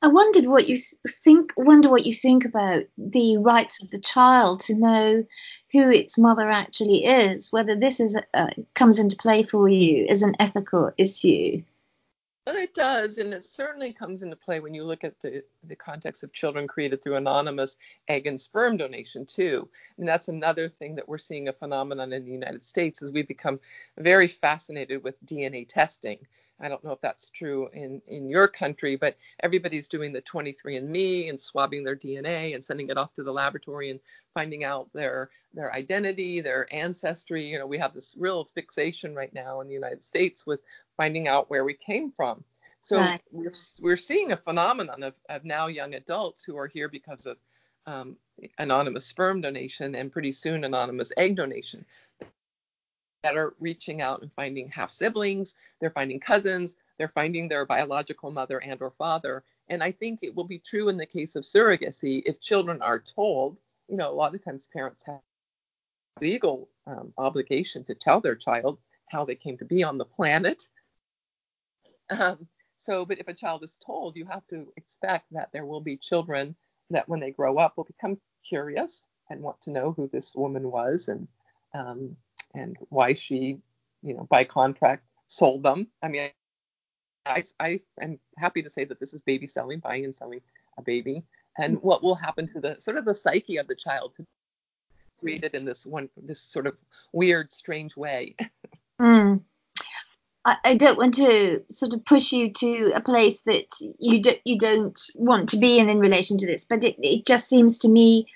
I 0.00 0.08
wondered 0.08 0.46
what 0.46 0.68
you 0.68 0.78
think. 1.08 1.52
Wonder 1.56 1.88
what 1.88 2.06
you 2.06 2.14
think 2.14 2.44
about 2.44 2.84
the 2.96 3.38
rights 3.38 3.82
of 3.82 3.90
the 3.90 4.00
child 4.00 4.60
to 4.60 4.74
know 4.74 5.24
who 5.72 5.90
its 5.90 6.18
mother 6.18 6.48
actually 6.48 7.04
is. 7.04 7.50
Whether 7.52 7.76
this 7.76 8.00
is 8.00 8.16
uh, 8.34 8.50
comes 8.74 8.98
into 8.98 9.16
play 9.16 9.42
for 9.42 9.68
you 9.68 10.06
as 10.08 10.22
an 10.22 10.34
ethical 10.38 10.92
issue. 10.98 11.62
Well, 12.44 12.56
it 12.56 12.74
does, 12.74 13.18
and 13.18 13.32
it 13.32 13.44
certainly 13.44 13.92
comes 13.92 14.24
into 14.24 14.34
play 14.34 14.58
when 14.58 14.74
you 14.74 14.82
look 14.82 15.04
at 15.04 15.20
the, 15.20 15.44
the 15.62 15.76
context 15.76 16.24
of 16.24 16.32
children 16.32 16.66
created 16.66 17.00
through 17.00 17.14
anonymous 17.14 17.76
egg 18.08 18.26
and 18.26 18.40
sperm 18.40 18.76
donation 18.76 19.24
too. 19.26 19.68
And 19.96 20.08
that's 20.08 20.26
another 20.26 20.68
thing 20.68 20.96
that 20.96 21.08
we're 21.08 21.18
seeing 21.18 21.46
a 21.46 21.52
phenomenon 21.52 22.12
in 22.12 22.24
the 22.24 22.32
United 22.32 22.64
States 22.64 23.00
is 23.00 23.12
we've 23.12 23.28
become 23.28 23.60
very 23.96 24.26
fascinated 24.26 25.04
with 25.04 25.24
DNA 25.24 25.68
testing. 25.68 26.18
I 26.60 26.68
don't 26.68 26.82
know 26.82 26.90
if 26.90 27.00
that's 27.00 27.30
true 27.30 27.68
in, 27.72 28.02
in 28.08 28.28
your 28.28 28.48
country, 28.48 28.96
but 28.96 29.16
everybody's 29.40 29.86
doing 29.86 30.12
the 30.12 30.22
23andMe 30.22 31.28
and 31.28 31.40
swabbing 31.40 31.84
their 31.84 31.96
DNA 31.96 32.54
and 32.54 32.64
sending 32.64 32.88
it 32.88 32.98
off 32.98 33.14
to 33.14 33.22
the 33.22 33.32
laboratory 33.32 33.90
and 33.90 34.00
finding 34.34 34.64
out 34.64 34.88
their 34.92 35.30
their 35.54 35.72
identity, 35.74 36.40
their 36.40 36.66
ancestry. 36.72 37.46
You 37.46 37.58
know, 37.58 37.66
we 37.66 37.78
have 37.78 37.92
this 37.92 38.14
real 38.18 38.44
fixation 38.44 39.14
right 39.14 39.32
now 39.34 39.60
in 39.60 39.68
the 39.68 39.74
United 39.74 40.02
States 40.02 40.46
with 40.46 40.60
finding 41.02 41.26
out 41.26 41.50
where 41.50 41.64
we 41.64 41.74
came 41.74 42.12
from. 42.12 42.44
So 42.80 42.98
right. 42.98 43.20
we're, 43.32 43.50
we're 43.80 43.96
seeing 43.96 44.30
a 44.30 44.36
phenomenon 44.36 45.02
of, 45.02 45.14
of 45.28 45.44
now 45.44 45.66
young 45.66 45.94
adults 45.94 46.44
who 46.44 46.56
are 46.56 46.68
here 46.68 46.88
because 46.88 47.26
of 47.26 47.38
um, 47.86 48.16
anonymous 48.58 49.04
sperm 49.04 49.40
donation 49.40 49.96
and 49.96 50.12
pretty 50.12 50.30
soon 50.30 50.62
anonymous 50.62 51.10
egg 51.16 51.34
donation 51.34 51.84
that 53.24 53.36
are 53.36 53.54
reaching 53.58 54.00
out 54.00 54.22
and 54.22 54.30
finding 54.34 54.68
half 54.68 54.90
siblings, 54.90 55.56
they're 55.80 55.90
finding 55.90 56.20
cousins, 56.20 56.76
they're 56.98 57.08
finding 57.08 57.48
their 57.48 57.66
biological 57.66 58.30
mother 58.30 58.58
and 58.58 58.80
or 58.80 58.92
father. 58.92 59.42
And 59.70 59.82
I 59.82 59.90
think 59.90 60.20
it 60.22 60.32
will 60.36 60.44
be 60.44 60.60
true 60.60 60.88
in 60.88 60.96
the 60.96 61.06
case 61.06 61.34
of 61.34 61.42
surrogacy 61.42 62.22
if 62.26 62.40
children 62.40 62.80
are 62.80 63.00
told, 63.00 63.56
you 63.88 63.96
know, 63.96 64.08
a 64.08 64.14
lot 64.14 64.36
of 64.36 64.44
times 64.44 64.68
parents 64.72 65.02
have 65.06 65.18
legal 66.20 66.68
um, 66.86 67.12
obligation 67.18 67.82
to 67.86 67.94
tell 67.96 68.20
their 68.20 68.36
child 68.36 68.78
how 69.08 69.24
they 69.24 69.34
came 69.34 69.58
to 69.58 69.64
be 69.64 69.82
on 69.82 69.98
the 69.98 70.04
planet 70.04 70.68
um, 72.20 72.46
so, 72.78 73.04
but 73.04 73.18
if 73.18 73.28
a 73.28 73.34
child 73.34 73.62
is 73.62 73.78
told, 73.84 74.16
you 74.16 74.26
have 74.26 74.46
to 74.48 74.72
expect 74.76 75.26
that 75.32 75.50
there 75.52 75.64
will 75.64 75.80
be 75.80 75.96
children 75.96 76.56
that 76.90 77.08
when 77.08 77.20
they 77.20 77.30
grow 77.30 77.58
up 77.58 77.76
will 77.76 77.84
become 77.84 78.18
curious 78.46 79.06
and 79.30 79.40
want 79.40 79.60
to 79.62 79.70
know 79.70 79.92
who 79.92 80.08
this 80.12 80.34
woman 80.34 80.70
was 80.70 81.08
and 81.08 81.28
um, 81.74 82.16
and 82.54 82.76
why 82.90 83.14
she, 83.14 83.58
you 84.02 84.14
know, 84.14 84.26
by 84.28 84.44
contract 84.44 85.04
sold 85.26 85.62
them. 85.62 85.86
I 86.02 86.08
mean, 86.08 86.30
I, 87.24 87.44
I 87.58 87.80
am 88.00 88.18
happy 88.36 88.62
to 88.62 88.70
say 88.70 88.84
that 88.84 89.00
this 89.00 89.14
is 89.14 89.22
baby 89.22 89.46
selling, 89.46 89.78
buying 89.78 90.04
and 90.04 90.14
selling 90.14 90.40
a 90.76 90.82
baby, 90.82 91.24
and 91.56 91.80
what 91.82 92.02
will 92.02 92.14
happen 92.14 92.46
to 92.48 92.60
the 92.60 92.76
sort 92.78 92.98
of 92.98 93.04
the 93.04 93.14
psyche 93.14 93.56
of 93.56 93.68
the 93.68 93.74
child 93.74 94.14
to 94.16 94.26
create 95.20 95.44
it 95.44 95.54
in 95.54 95.64
this 95.64 95.86
one, 95.86 96.08
this 96.16 96.40
sort 96.40 96.66
of 96.66 96.76
weird, 97.12 97.52
strange 97.52 97.96
way. 97.96 98.36
Mm. 99.00 99.40
I, 100.44 100.56
I 100.64 100.74
don't 100.74 100.98
want 100.98 101.14
to 101.14 101.62
sort 101.70 101.94
of 101.94 102.04
push 102.04 102.32
you 102.32 102.52
to 102.52 102.92
a 102.94 103.00
place 103.00 103.40
that 103.42 103.66
you 103.98 104.22
do, 104.22 104.34
you 104.44 104.58
don't 104.58 105.00
want 105.16 105.50
to 105.50 105.58
be 105.58 105.78
in 105.78 105.88
in 105.88 105.98
relation 105.98 106.38
to 106.38 106.46
this, 106.46 106.64
but 106.64 106.84
it, 106.84 106.96
it 106.98 107.26
just 107.26 107.48
seems 107.48 107.78
to 107.78 107.88
me 107.88 108.26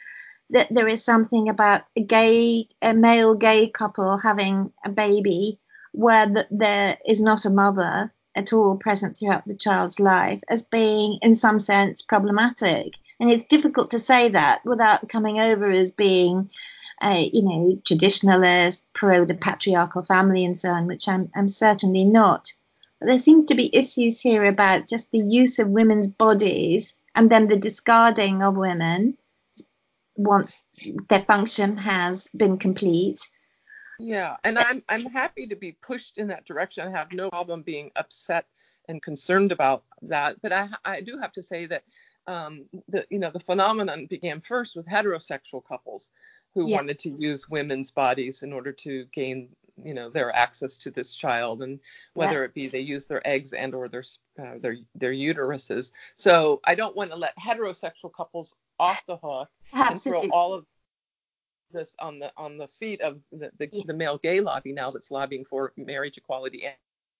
that 0.50 0.68
there 0.70 0.88
is 0.88 1.04
something 1.04 1.48
about 1.48 1.82
a 1.96 2.02
gay, 2.02 2.68
a 2.80 2.94
male 2.94 3.34
gay 3.34 3.68
couple 3.68 4.18
having 4.18 4.72
a 4.84 4.88
baby 4.88 5.58
where 5.92 6.26
the, 6.26 6.46
there 6.50 6.98
is 7.06 7.20
not 7.20 7.44
a 7.44 7.50
mother 7.50 8.12
at 8.36 8.52
all 8.52 8.76
present 8.76 9.16
throughout 9.16 9.44
the 9.46 9.56
child's 9.56 9.98
life 9.98 10.40
as 10.48 10.62
being, 10.62 11.18
in 11.22 11.34
some 11.34 11.58
sense, 11.58 12.02
problematic. 12.02 12.92
And 13.18 13.30
it's 13.30 13.46
difficult 13.46 13.90
to 13.92 13.98
say 13.98 14.28
that 14.28 14.64
without 14.64 15.08
coming 15.08 15.40
over 15.40 15.70
as 15.70 15.90
being 15.90 16.50
you 17.02 17.42
know 17.42 17.80
traditionalist, 17.84 18.84
pro 18.94 19.24
the 19.24 19.34
patriarchal 19.34 20.02
family, 20.02 20.44
and 20.44 20.58
so 20.58 20.70
on, 20.70 20.86
which 20.86 21.08
I'm 21.08 21.30
I'm 21.34 21.48
certainly 21.48 22.04
not. 22.04 22.52
But 22.98 23.06
there 23.06 23.18
seem 23.18 23.46
to 23.46 23.54
be 23.54 23.74
issues 23.74 24.20
here 24.20 24.44
about 24.44 24.88
just 24.88 25.10
the 25.10 25.18
use 25.18 25.58
of 25.58 25.68
women's 25.68 26.08
bodies 26.08 26.94
and 27.14 27.30
then 27.30 27.48
the 27.48 27.56
discarding 27.56 28.42
of 28.42 28.56
women 28.56 29.16
once 30.16 30.64
their 31.08 31.22
function 31.22 31.76
has 31.76 32.28
been 32.36 32.58
complete. 32.58 33.28
Yeah, 33.98 34.36
and 34.44 34.58
I'm 34.58 34.82
I'm 34.88 35.06
happy 35.06 35.46
to 35.48 35.56
be 35.56 35.72
pushed 35.72 36.18
in 36.18 36.28
that 36.28 36.44
direction. 36.44 36.86
I 36.86 36.90
have 36.90 37.12
no 37.12 37.30
problem 37.30 37.62
being 37.62 37.90
upset 37.96 38.46
and 38.88 39.02
concerned 39.02 39.52
about 39.52 39.84
that. 40.02 40.40
But 40.42 40.52
I 40.52 40.68
I 40.84 41.00
do 41.00 41.18
have 41.18 41.32
to 41.32 41.42
say 41.42 41.66
that 41.66 41.84
um, 42.26 42.66
the 42.88 43.06
you 43.10 43.18
know 43.18 43.30
the 43.30 43.40
phenomenon 43.40 44.06
began 44.06 44.40
first 44.40 44.76
with 44.76 44.86
heterosexual 44.86 45.64
couples 45.66 46.10
who 46.56 46.70
yeah. 46.70 46.76
wanted 46.76 46.98
to 46.98 47.10
use 47.18 47.50
women's 47.50 47.90
bodies 47.90 48.42
in 48.42 48.50
order 48.50 48.72
to 48.72 49.04
gain 49.12 49.50
you 49.84 49.92
know 49.92 50.08
their 50.08 50.34
access 50.34 50.78
to 50.78 50.90
this 50.90 51.14
child 51.14 51.62
and 51.62 51.78
whether 52.14 52.38
yeah. 52.38 52.44
it 52.44 52.54
be 52.54 52.66
they 52.66 52.80
use 52.80 53.06
their 53.06 53.24
eggs 53.28 53.52
and 53.52 53.74
or 53.74 53.88
their 53.88 54.02
uh, 54.40 54.54
their 54.62 54.78
their 54.94 55.12
uteruses 55.12 55.92
so 56.14 56.62
i 56.64 56.74
don't 56.74 56.96
want 56.96 57.10
to 57.10 57.16
let 57.16 57.36
heterosexual 57.36 58.10
couples 58.10 58.56
off 58.80 59.02
the 59.06 59.18
hook 59.18 59.50
Absolutely. 59.74 60.22
and 60.22 60.32
throw 60.32 60.38
all 60.38 60.54
of 60.54 60.64
this 61.72 61.94
on 61.98 62.18
the 62.18 62.32
on 62.38 62.56
the 62.56 62.66
feet 62.66 63.02
of 63.02 63.20
the, 63.30 63.50
the, 63.58 63.68
yeah. 63.70 63.82
the 63.86 63.92
male 63.92 64.16
gay 64.16 64.40
lobby 64.40 64.72
now 64.72 64.90
that's 64.90 65.10
lobbying 65.10 65.44
for 65.44 65.74
marriage 65.76 66.16
equality 66.16 66.64
and, 66.64 66.74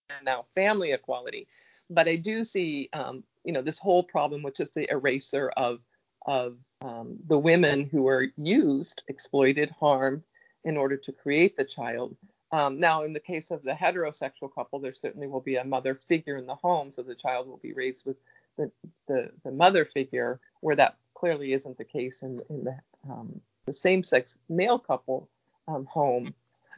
and 0.09 0.25
now 0.25 0.41
family 0.41 0.93
equality 0.93 1.47
but 1.91 2.09
i 2.09 2.17
do 2.17 2.43
see 2.43 2.89
um, 2.95 3.23
you 3.45 3.53
know 3.53 3.61
this 3.61 3.79
whole 3.79 4.03
problem 4.03 4.43
which 4.43 4.61
is 4.61 4.71
the 4.71 4.91
eraser 4.91 5.51
of 5.59 5.85
of 6.27 6.57
um, 6.83 7.17
the 7.29 7.39
women 7.39 7.89
who 7.91 8.07
are 8.09 8.27
used, 8.37 9.03
exploited, 9.09 9.71
harmed 9.71 10.23
in 10.65 10.77
order 10.77 10.97
to 10.97 11.13
create 11.13 11.57
the 11.57 11.65
child. 11.65 12.17
Um, 12.53 12.79
now, 12.79 13.03
in 13.03 13.13
the 13.13 13.21
case 13.21 13.51
of 13.51 13.63
the 13.63 13.73
heterosexual 13.73 14.53
couple, 14.55 14.81
there 14.81 14.93
certainly 14.93 15.29
will 15.29 15.41
be 15.41 15.57
a 15.57 15.65
mother 15.65 15.95
figure 15.95 16.37
in 16.37 16.47
the 16.47 16.55
home, 16.55 16.93
so 16.93 17.03
the 17.03 17.15
child 17.15 17.47
will 17.47 17.59
be 17.59 17.73
raised 17.73 18.05
with 18.05 18.17
the, 18.57 18.71
the, 19.07 19.31
the 19.45 19.53
mother 19.53 19.85
figure, 19.85 20.41
where 20.61 20.77
that 20.77 20.97
clearly 21.15 21.53
isn't 21.53 21.79
the 21.79 21.85
case 21.85 22.23
in, 22.23 22.41
in 22.51 22.65
the, 22.65 22.77
um, 23.09 23.41
the 23.67 23.73
same-sex 23.73 24.39
male 24.49 24.79
couple 24.79 25.29
um, 25.69 25.87
home. 25.87 26.35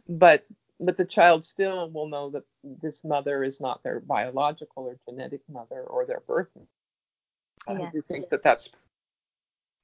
But 0.08 0.44
but 0.80 0.96
the 0.96 1.04
child 1.04 1.44
still 1.44 1.90
will 1.90 2.08
know 2.08 2.30
that 2.30 2.44
this 2.62 3.02
mother 3.02 3.42
is 3.42 3.60
not 3.60 3.82
their 3.82 3.98
biological 3.98 4.84
or 4.84 4.96
genetic 5.08 5.40
mother 5.48 5.82
or 5.82 6.06
their 6.06 6.20
birth. 6.20 6.48
Yeah. 6.54 7.74
I 7.74 7.90
do 7.90 8.00
think 8.00 8.28
that 8.30 8.42
that's 8.44 8.70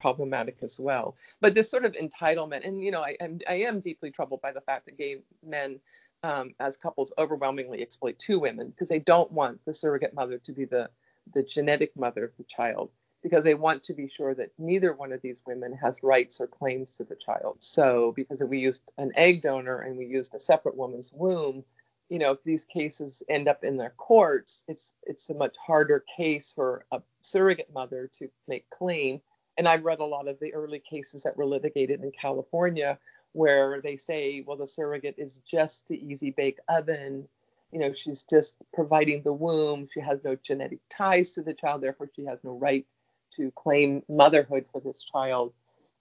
problematic 0.05 0.57
as 0.61 0.79
well. 0.79 1.15
But 1.41 1.55
this 1.55 1.67
sort 1.67 1.83
of 1.83 1.93
entitlement, 1.93 2.63
and 2.63 2.79
you 2.79 2.91
know, 2.91 3.01
I, 3.01 3.17
I'm, 3.19 3.39
I 3.49 3.55
am 3.55 3.79
deeply 3.79 4.11
troubled 4.11 4.39
by 4.39 4.51
the 4.51 4.61
fact 4.61 4.85
that 4.85 4.99
gay 4.99 5.21
men 5.43 5.79
um, 6.21 6.53
as 6.59 6.77
couples 6.77 7.11
overwhelmingly 7.17 7.81
exploit 7.81 8.19
two 8.19 8.37
women 8.37 8.69
because 8.69 8.87
they 8.87 8.99
don't 8.99 9.31
want 9.31 9.65
the 9.65 9.73
surrogate 9.73 10.13
mother 10.13 10.37
to 10.37 10.51
be 10.51 10.65
the 10.65 10.91
the 11.33 11.41
genetic 11.41 11.97
mother 11.97 12.23
of 12.23 12.37
the 12.37 12.43
child 12.43 12.91
because 13.23 13.43
they 13.43 13.55
want 13.55 13.81
to 13.81 13.95
be 13.95 14.07
sure 14.07 14.35
that 14.35 14.51
neither 14.59 14.93
one 14.93 15.11
of 15.11 15.23
these 15.23 15.41
women 15.47 15.73
has 15.73 16.03
rights 16.03 16.39
or 16.39 16.45
claims 16.45 16.97
to 16.97 17.03
the 17.03 17.15
child. 17.15 17.55
So 17.57 18.13
because 18.15 18.43
we 18.43 18.59
used 18.59 18.83
an 18.99 19.11
egg 19.15 19.41
donor 19.41 19.79
and 19.79 19.97
we 19.97 20.05
used 20.05 20.35
a 20.35 20.39
separate 20.39 20.77
woman's 20.77 21.11
womb, 21.11 21.63
you 22.09 22.19
know, 22.19 22.33
if 22.33 22.43
these 22.43 22.63
cases 22.65 23.23
end 23.27 23.47
up 23.47 23.63
in 23.63 23.77
their 23.77 23.95
courts, 23.97 24.63
it's 24.67 24.93
it's 25.07 25.31
a 25.31 25.33
much 25.33 25.55
harder 25.57 26.03
case 26.15 26.53
for 26.53 26.85
a 26.91 27.01
surrogate 27.21 27.73
mother 27.73 28.07
to 28.19 28.29
make 28.47 28.69
claim 28.69 29.19
and 29.57 29.67
I've 29.67 29.85
read 29.85 29.99
a 29.99 30.05
lot 30.05 30.27
of 30.27 30.39
the 30.39 30.53
early 30.53 30.79
cases 30.79 31.23
that 31.23 31.37
were 31.37 31.45
litigated 31.45 32.03
in 32.03 32.11
California 32.11 32.97
where 33.31 33.81
they 33.81 33.97
say, 33.97 34.43
well, 34.45 34.57
the 34.57 34.67
surrogate 34.67 35.15
is 35.17 35.41
just 35.45 35.87
the 35.87 35.97
easy 36.05 36.31
bake 36.31 36.59
oven. 36.69 37.27
You 37.71 37.79
know, 37.79 37.93
she's 37.93 38.23
just 38.23 38.55
providing 38.73 39.23
the 39.23 39.33
womb. 39.33 39.87
She 39.87 39.99
has 39.99 40.23
no 40.23 40.35
genetic 40.35 40.79
ties 40.89 41.31
to 41.33 41.41
the 41.41 41.53
child, 41.53 41.81
therefore 41.81 42.09
she 42.15 42.23
has 42.25 42.43
no 42.43 42.51
right 42.57 42.85
to 43.31 43.51
claim 43.51 44.03
motherhood 44.07 44.65
for 44.71 44.79
this 44.79 45.03
child. 45.03 45.51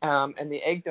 Um, 0.02 0.34
and 0.38 0.50
the 0.50 0.62
egg 0.62 0.84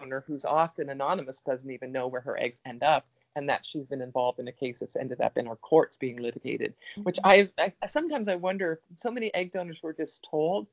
donor, 0.00 0.24
who's 0.26 0.44
often 0.44 0.88
anonymous, 0.88 1.42
doesn't 1.42 1.70
even 1.70 1.92
know 1.92 2.06
where 2.06 2.22
her 2.22 2.38
eggs 2.38 2.60
end 2.64 2.82
up, 2.82 3.06
and 3.36 3.48
that 3.50 3.66
she's 3.66 3.84
been 3.84 4.00
involved 4.00 4.38
in 4.38 4.48
a 4.48 4.52
case 4.52 4.78
that's 4.78 4.96
ended 4.96 5.20
up 5.20 5.36
in 5.36 5.46
our 5.46 5.56
courts 5.56 5.98
being 5.98 6.16
litigated. 6.16 6.72
Mm-hmm. 6.92 7.02
Which 7.02 7.18
I, 7.24 7.50
I 7.58 7.72
sometimes 7.86 8.28
I 8.28 8.36
wonder, 8.36 8.80
if 8.90 8.98
so 8.98 9.10
many 9.10 9.34
egg 9.34 9.52
donors 9.52 9.82
were 9.82 9.92
just 9.92 10.26
told 10.30 10.66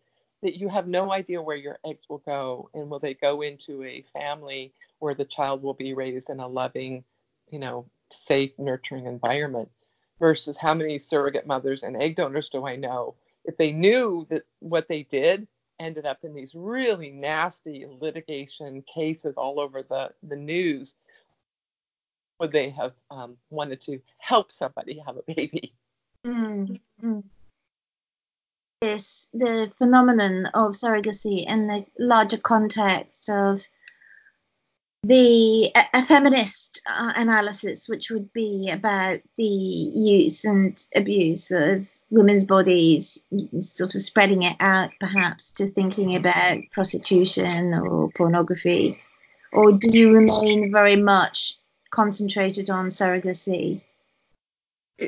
that 0.45 0.59
you 0.59 0.69
have 0.69 0.87
no 0.87 1.11
idea 1.11 1.41
where 1.41 1.57
your 1.57 1.79
eggs 1.83 2.03
will 2.07 2.19
go 2.19 2.69
and 2.75 2.87
will 2.87 2.99
they 2.99 3.15
go 3.15 3.41
into 3.41 3.83
a 3.83 4.03
family 4.03 4.71
where 4.99 5.15
the 5.15 5.25
child 5.25 5.63
will 5.63 5.73
be 5.73 5.95
raised 5.95 6.29
in 6.29 6.39
a 6.39 6.47
loving, 6.47 7.03
you 7.49 7.57
know, 7.57 7.83
safe, 8.11 8.51
nurturing 8.59 9.07
environment 9.07 9.67
versus 10.19 10.55
how 10.55 10.75
many 10.75 10.99
surrogate 10.99 11.47
mothers 11.47 11.81
and 11.81 11.97
egg 11.97 12.15
donors 12.15 12.49
do 12.49 12.63
I 12.63 12.75
know? 12.75 13.15
If 13.43 13.57
they 13.57 13.71
knew 13.71 14.27
that 14.29 14.43
what 14.59 14.87
they 14.87 15.01
did 15.01 15.47
ended 15.79 16.05
up 16.05 16.19
in 16.23 16.35
these 16.35 16.53
really 16.53 17.09
nasty 17.09 17.87
litigation 17.99 18.83
cases 18.83 19.33
all 19.37 19.59
over 19.59 19.81
the, 19.81 20.11
the 20.21 20.35
news, 20.35 20.93
would 22.39 22.51
they 22.51 22.69
have 22.69 22.93
um, 23.09 23.35
wanted 23.49 23.81
to 23.81 23.99
help 24.19 24.51
somebody 24.51 25.01
have 25.03 25.17
a 25.17 25.23
baby? 25.23 25.73
Mm-hmm 26.23 27.19
this 28.82 29.29
the 29.34 29.72
phenomenon 29.77 30.48
of 30.53 30.72
surrogacy 30.72 31.48
in 31.48 31.67
the 31.67 31.86
larger 31.98 32.38
context 32.38 33.29
of 33.29 33.65
the 35.03 35.72
a, 35.75 35.86
a 35.94 36.03
feminist 36.03 36.82
uh, 36.88 37.13
analysis, 37.15 37.88
which 37.88 38.10
would 38.10 38.34
be 38.34 38.70
about 38.72 39.20
the 39.38 39.44
use 39.44 40.46
and 40.46 40.84
abuse 40.96 41.51
of 41.51 41.89
women's 42.10 42.44
bodies, 42.46 43.24
sort 43.62 43.94
of 43.94 44.01
spreading 44.01 44.44
it 44.44 44.58
out 44.60 44.89
perhaps 45.00 45.51
to 45.51 45.67
thinking 45.67 46.15
about 46.15 46.58
prostitution 46.72 47.74
or 47.74 48.10
pornography, 48.15 49.00
or 49.53 49.74
do 49.74 50.00
you 50.00 50.12
remain 50.12 50.72
very 50.72 50.96
much 50.96 51.58
concentrated 51.91 52.70
on 52.70 52.88
surrogacy? 52.88 53.82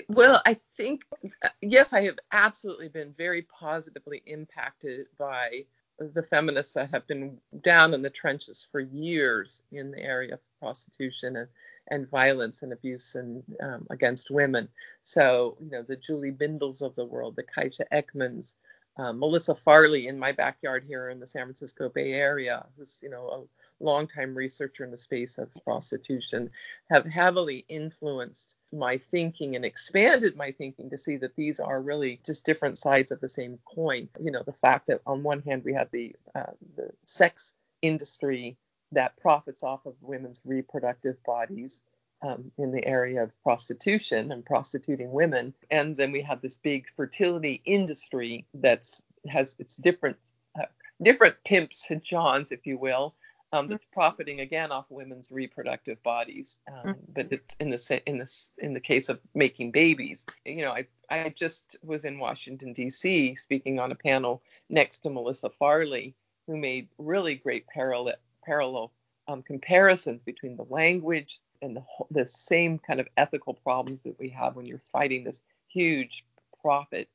Well, 0.10 0.41
I 0.46 0.56
think, 0.75 1.06
uh, 1.44 1.50
yes, 1.62 1.94
I 1.94 2.01
have 2.03 2.20
absolutely 2.32 2.89
been 2.89 3.13
very 3.17 3.44
positively 3.44 4.22
impacted 4.25 5.08
by 5.17 5.65
the 6.00 6.24
feminists 6.24 6.74
that 6.74 6.91
have 6.91 7.08
been 7.08 7.38
down 7.63 7.94
in 7.94 8.01
the 8.01 8.10
trenches 8.10 8.67
for 8.70 8.79
years 8.79 9.63
in 9.72 9.91
the 9.91 10.01
area 10.01 10.34
of 10.34 10.41
prostitution 10.60 11.38
and, 11.38 11.48
and 11.89 12.10
violence 12.10 12.62
and 12.63 12.74
abuse 12.74 13.15
and 13.15 13.44
um, 13.62 13.88
against 13.89 14.29
women. 14.29 14.67
So, 15.03 15.58
you 15.63 15.72
know, 15.72 15.84
the 15.84 15.96
Julie 15.96 16.32
Bindels 16.32 16.82
of 16.82 16.96
the 16.96 17.06
world, 17.06 17.36
the 17.36 17.44
Kajsa 17.44 17.86
Ekmans, 17.91 18.56
um, 18.98 19.20
Melissa 19.20 19.56
Farley 19.56 20.08
in 20.08 20.18
my 20.18 20.32
backyard 20.32 20.84
here 20.88 21.10
in 21.10 21.20
the 21.20 21.27
San 21.27 21.44
Francisco 21.44 21.89
Bay 21.89 22.13
Area, 22.13 22.66
who's, 22.77 23.00
you 23.04 23.10
know, 23.10 23.27
a 23.27 23.84
longtime 23.84 24.36
researcher 24.36 24.84
in 24.84 24.92
the 24.92 24.98
space 24.98 25.38
of 25.38 25.56
prostitution, 25.63 26.50
have 26.89 27.06
heavily 27.06 27.63
influenced 27.70 28.56
my 28.74 28.98
thinking 28.98 29.56
and 29.56 29.63
expanded 29.63 30.36
my 30.36 30.51
thinking 30.51 30.89
to 30.89 30.98
see 30.98 31.18
that 31.18 31.36
these 31.36 31.60
are 31.60 31.80
really 31.82 32.20
just 32.25 32.44
different 32.44 32.77
sides 32.77 33.12
of 33.12 33.22
the 33.22 33.30
same 33.30 33.60
coin. 33.66 34.10
You 34.20 34.32
know, 34.32 34.44
the 34.44 34.54
fact 34.54 34.88
that 34.88 35.01
on 35.06 35.24
one 35.24 35.42
hand 35.42 35.63
we 35.63 35.74
have 35.74 35.92
the, 35.92 36.16
uh, 36.34 36.54
the 36.75 36.89
sex 37.06 37.54
industry 37.82 38.58
that 38.92 39.18
profits 39.18 39.63
off 39.63 39.86
of 39.86 39.94
women's 40.01 40.42
reproductive 40.46 41.22
bodies 41.24 41.82
um, 42.22 42.52
in 42.58 42.72
the 42.72 42.86
area 42.86 43.24
of 43.24 43.42
prostitution 43.44 44.32
and 44.32 44.46
prostituting 44.46 45.12
women. 45.12 45.54
And 45.72 45.98
then 45.98 46.12
we 46.12 46.22
have 46.24 46.42
this 46.42 46.58
big 46.58 46.90
fertility 46.90 47.62
industry 47.66 48.46
that's 48.54 49.02
has 49.28 49.56
its 49.60 49.76
different 49.76 50.18
uh, 50.60 50.66
different 51.02 51.36
pimps 51.46 51.88
and 51.90 52.04
johns, 52.04 52.52
if 52.52 52.66
you 52.66 52.78
will, 52.78 53.16
um, 53.54 53.68
that's 53.68 53.86
profiting 53.86 54.42
again 54.42 54.72
off 54.72 54.86
women's 54.90 55.32
reproductive 55.32 56.02
bodies. 56.04 56.60
Um, 56.68 56.94
mm-hmm. 56.94 57.02
but 57.14 57.32
it's 57.32 57.56
in 57.60 57.70
the 57.70 58.02
in 58.06 58.18
this 58.18 58.54
in 58.58 58.74
the 58.74 58.80
case 58.80 59.10
of 59.10 59.20
making 59.34 59.72
babies, 59.72 60.26
you 60.46 60.62
know, 60.62 60.72
I 60.72 60.88
I 61.10 61.30
just 61.30 61.78
was 61.84 62.06
in 62.06 62.20
Washington 62.20 62.74
D.C. 62.74 63.36
speaking 63.36 63.80
on 63.80 63.92
a 63.92 63.96
panel 63.96 64.42
next 64.70 65.00
to 65.00 65.10
Melissa 65.10 65.50
Farley, 65.50 66.16
who 66.48 66.58
made 66.58 66.90
really 66.98 67.36
great 67.36 67.68
parallel 67.68 68.16
parallel 68.44 68.92
um, 69.28 69.44
comparisons 69.44 70.22
between 70.24 70.56
the 70.56 70.66
language, 70.70 71.40
and 71.62 71.76
the, 71.76 71.84
the 72.12 72.26
same 72.26 72.80
kind 72.80 73.00
of 73.00 73.08
ethical 73.18 73.54
problems 73.54 74.02
that 74.04 74.20
we 74.20 74.30
have 74.30 74.56
when 74.56 74.66
you're 74.66 74.78
fighting 74.78 75.24
this 75.24 75.42
huge 75.68 76.24
profit 76.62 77.08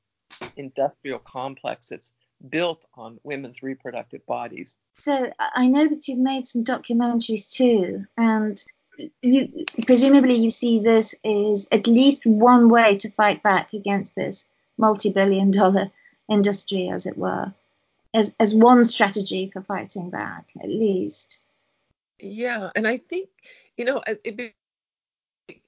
industrial 0.56 1.18
complex 1.18 1.88
that's 1.88 2.12
built 2.48 2.84
on 2.94 3.20
women's 3.22 3.62
reproductive 3.62 4.24
bodies. 4.26 4.76
So 4.98 5.32
I 5.38 5.66
know 5.68 5.86
that 5.86 6.08
you've 6.08 6.18
made 6.18 6.48
some 6.48 6.64
documentaries 6.64 7.50
too, 7.50 8.04
and 8.16 8.62
you, 9.20 9.64
presumably 9.86 10.34
you 10.34 10.50
see 10.50 10.80
this 10.80 11.14
as 11.24 11.68
at 11.70 11.86
least 11.86 12.26
one 12.26 12.68
way 12.68 12.96
to 12.98 13.10
fight 13.10 13.42
back 13.42 13.72
against 13.72 14.14
this 14.14 14.44
multi-billion-dollar 14.76 15.90
industry, 16.28 16.88
as 16.88 17.06
it 17.06 17.16
were, 17.16 17.52
as 18.14 18.34
as 18.40 18.54
one 18.54 18.84
strategy 18.84 19.50
for 19.52 19.62
fighting 19.62 20.10
back, 20.10 20.48
at 20.60 20.68
least. 20.68 21.40
Yeah, 22.18 22.70
and 22.74 22.86
I 22.86 22.98
think 22.98 23.28
you 23.76 23.84
know, 23.84 24.02
it, 24.06 24.36
be, 24.36 24.54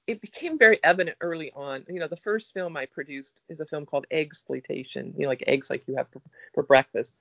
it 0.07 0.21
became 0.21 0.57
very 0.57 0.79
evident 0.83 1.17
early 1.21 1.51
on. 1.55 1.83
You 1.87 1.99
know, 1.99 2.07
the 2.07 2.15
first 2.15 2.53
film 2.53 2.77
I 2.77 2.85
produced 2.85 3.39
is 3.49 3.59
a 3.59 3.65
film 3.65 3.85
called 3.85 4.05
Eggsploitation, 4.11 5.13
you 5.17 5.23
know, 5.23 5.29
like 5.29 5.43
eggs 5.47 5.69
like 5.69 5.83
you 5.87 5.95
have 5.95 6.07
for, 6.09 6.21
for 6.53 6.63
breakfast. 6.63 7.15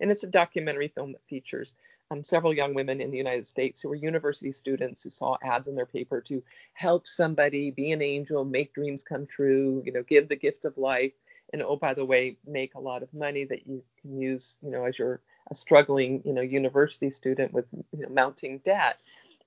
And 0.00 0.10
it's 0.10 0.24
a 0.24 0.28
documentary 0.28 0.88
film 0.88 1.12
that 1.12 1.26
features 1.28 1.74
um, 2.10 2.22
several 2.24 2.54
young 2.54 2.74
women 2.74 3.00
in 3.00 3.10
the 3.10 3.18
United 3.18 3.46
States 3.46 3.80
who 3.80 3.88
were 3.88 3.94
university 3.94 4.52
students 4.52 5.02
who 5.02 5.10
saw 5.10 5.36
ads 5.42 5.68
in 5.68 5.74
their 5.74 5.86
paper 5.86 6.20
to 6.22 6.42
help 6.72 7.06
somebody, 7.06 7.70
be 7.70 7.92
an 7.92 8.00
angel, 8.00 8.44
make 8.44 8.72
dreams 8.74 9.02
come 9.02 9.26
true, 9.26 9.82
you 9.84 9.92
know, 9.92 10.02
give 10.02 10.28
the 10.28 10.36
gift 10.36 10.64
of 10.64 10.78
life, 10.78 11.12
and 11.52 11.62
oh, 11.62 11.76
by 11.76 11.94
the 11.94 12.04
way, 12.04 12.36
make 12.46 12.74
a 12.74 12.80
lot 12.80 13.02
of 13.02 13.12
money 13.12 13.44
that 13.44 13.66
you 13.66 13.82
can 14.00 14.20
use, 14.20 14.58
you 14.62 14.70
know, 14.70 14.84
as 14.84 14.98
you're 14.98 15.20
a 15.50 15.54
struggling, 15.54 16.22
you 16.24 16.32
know, 16.32 16.42
university 16.42 17.10
student 17.10 17.52
with 17.52 17.66
you 17.92 18.02
know, 18.02 18.08
mounting 18.08 18.58
debt 18.58 18.98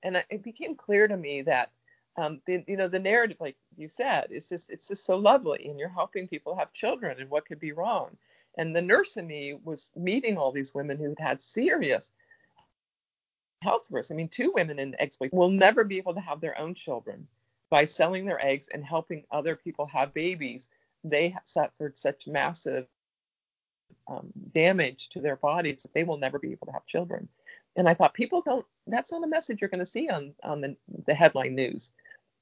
and 0.02 0.22
it 0.30 0.42
became 0.42 0.74
clear 0.74 1.08
to 1.08 1.16
me 1.16 1.42
that 1.42 1.70
um, 2.16 2.40
the, 2.46 2.62
you 2.66 2.76
know 2.76 2.88
the 2.88 2.98
narrative 2.98 3.38
like 3.40 3.56
you 3.76 3.88
said 3.88 4.26
it's 4.30 4.48
just 4.48 4.70
it's 4.70 4.88
just 4.88 5.04
so 5.04 5.16
lovely 5.16 5.66
and 5.66 5.78
you're 5.78 5.88
helping 5.88 6.28
people 6.28 6.56
have 6.56 6.72
children 6.72 7.18
and 7.20 7.30
what 7.30 7.46
could 7.46 7.60
be 7.60 7.72
wrong? 7.72 8.16
And 8.58 8.76
the 8.76 8.82
nurse 8.82 9.16
in 9.16 9.26
me 9.26 9.54
was 9.64 9.90
meeting 9.96 10.36
all 10.36 10.52
these 10.52 10.74
women 10.74 10.98
who 10.98 11.14
had 11.18 11.40
serious 11.40 12.10
health 13.62 13.88
risks. 13.90 14.10
I 14.10 14.14
mean 14.14 14.28
two 14.28 14.52
women 14.54 14.78
in 14.78 14.94
exploit 14.98 15.32
will 15.32 15.50
never 15.50 15.84
be 15.84 15.98
able 15.98 16.14
to 16.14 16.20
have 16.20 16.40
their 16.40 16.58
own 16.58 16.74
children 16.74 17.26
by 17.70 17.86
selling 17.86 18.26
their 18.26 18.44
eggs 18.44 18.68
and 18.72 18.84
helping 18.84 19.24
other 19.30 19.56
people 19.56 19.86
have 19.86 20.12
babies. 20.12 20.68
They 21.04 21.34
suffered 21.44 21.96
such 21.96 22.28
massive 22.28 22.86
um, 24.08 24.32
damage 24.52 25.08
to 25.10 25.20
their 25.20 25.36
bodies 25.36 25.82
that 25.82 25.94
they 25.94 26.04
will 26.04 26.18
never 26.18 26.38
be 26.38 26.52
able 26.52 26.66
to 26.66 26.72
have 26.72 26.84
children 26.84 27.28
and 27.76 27.88
I 27.88 27.94
thought 27.94 28.14
people 28.14 28.42
don't 28.42 28.66
that's 28.86 29.12
not 29.12 29.24
a 29.24 29.28
message 29.28 29.60
you're 29.60 29.70
going 29.70 29.78
to 29.78 29.86
see 29.86 30.08
on 30.08 30.34
on 30.42 30.60
the, 30.60 30.76
the 31.06 31.14
headline 31.14 31.54
news. 31.54 31.92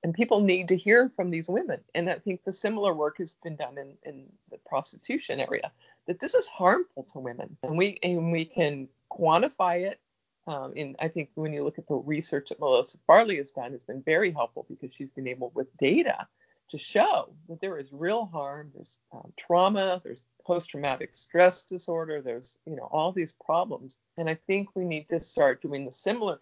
And 0.02 0.14
people 0.14 0.40
need 0.40 0.68
to 0.68 0.78
hear 0.78 1.10
from 1.10 1.30
these 1.30 1.46
women. 1.46 1.80
And 1.94 2.08
I 2.08 2.14
think 2.14 2.42
the 2.42 2.54
similar 2.54 2.94
work 2.94 3.18
has 3.18 3.36
been 3.42 3.56
done 3.56 3.76
in, 3.76 3.98
in 4.02 4.24
the 4.50 4.56
prostitution 4.56 5.40
area, 5.40 5.70
that 6.06 6.18
this 6.18 6.34
is 6.34 6.46
harmful 6.46 7.06
to 7.12 7.18
women. 7.18 7.58
And 7.62 7.76
we 7.76 7.98
and 8.02 8.32
we 8.32 8.46
can 8.46 8.88
quantify 9.12 9.90
it. 9.90 10.00
Um, 10.46 10.72
and 10.74 10.96
I 11.00 11.08
think 11.08 11.30
when 11.34 11.52
you 11.52 11.64
look 11.64 11.78
at 11.78 11.86
the 11.86 11.96
research 11.96 12.48
that 12.48 12.60
Melissa 12.60 12.96
Farley 13.06 13.36
has 13.36 13.50
done, 13.50 13.74
it's 13.74 13.84
been 13.84 14.02
very 14.02 14.32
helpful 14.32 14.64
because 14.68 14.94
she's 14.94 15.10
been 15.10 15.28
able 15.28 15.52
with 15.54 15.76
data 15.76 16.26
to 16.70 16.78
show 16.78 17.28
that 17.48 17.60
there 17.60 17.78
is 17.78 17.92
real 17.92 18.24
harm, 18.24 18.70
there's 18.74 18.98
um, 19.12 19.32
trauma, 19.36 20.00
there's 20.02 20.22
post-traumatic 20.50 21.10
stress 21.12 21.62
disorder, 21.62 22.20
there's 22.20 22.58
you 22.66 22.74
know 22.74 22.88
all 22.90 23.12
these 23.12 23.32
problems, 23.32 23.98
and 24.18 24.28
I 24.28 24.34
think 24.48 24.70
we 24.74 24.84
need 24.84 25.08
to 25.10 25.20
start 25.20 25.62
doing 25.62 25.84
the 25.84 25.92
similar 25.92 26.40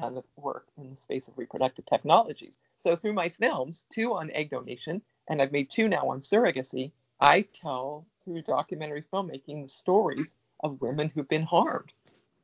kind 0.00 0.16
of 0.16 0.24
work 0.36 0.64
in 0.78 0.88
the 0.88 0.96
space 0.96 1.28
of 1.28 1.36
reproductive 1.36 1.84
technologies. 1.84 2.58
So 2.78 2.96
through 2.96 3.12
my 3.12 3.28
films, 3.28 3.84
two 3.92 4.14
on 4.14 4.30
egg 4.30 4.48
donation, 4.48 5.02
and 5.28 5.42
I've 5.42 5.52
made 5.52 5.68
two 5.68 5.86
now 5.86 6.08
on 6.08 6.20
surrogacy, 6.20 6.92
I 7.20 7.42
tell 7.42 8.06
through 8.24 8.40
documentary 8.40 9.04
filmmaking 9.12 9.64
the 9.64 9.68
stories 9.68 10.34
of 10.60 10.80
women 10.80 11.10
who've 11.14 11.28
been 11.28 11.42
harmed. 11.42 11.92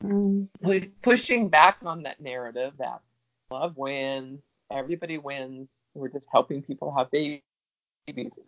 Mm. 0.05 0.49
Pushing 1.01 1.49
back 1.49 1.79
on 1.87 2.03
that 2.03 2.21
narrative 2.21 2.75
that 2.81 3.01
love 3.51 3.79
wins, 3.79 4.43
everybody 4.71 5.17
wins, 5.17 5.71
we're 5.95 6.11
just 6.11 6.29
helping 6.31 6.61
people 6.61 6.95
have 6.95 7.11
babies, 7.11 7.41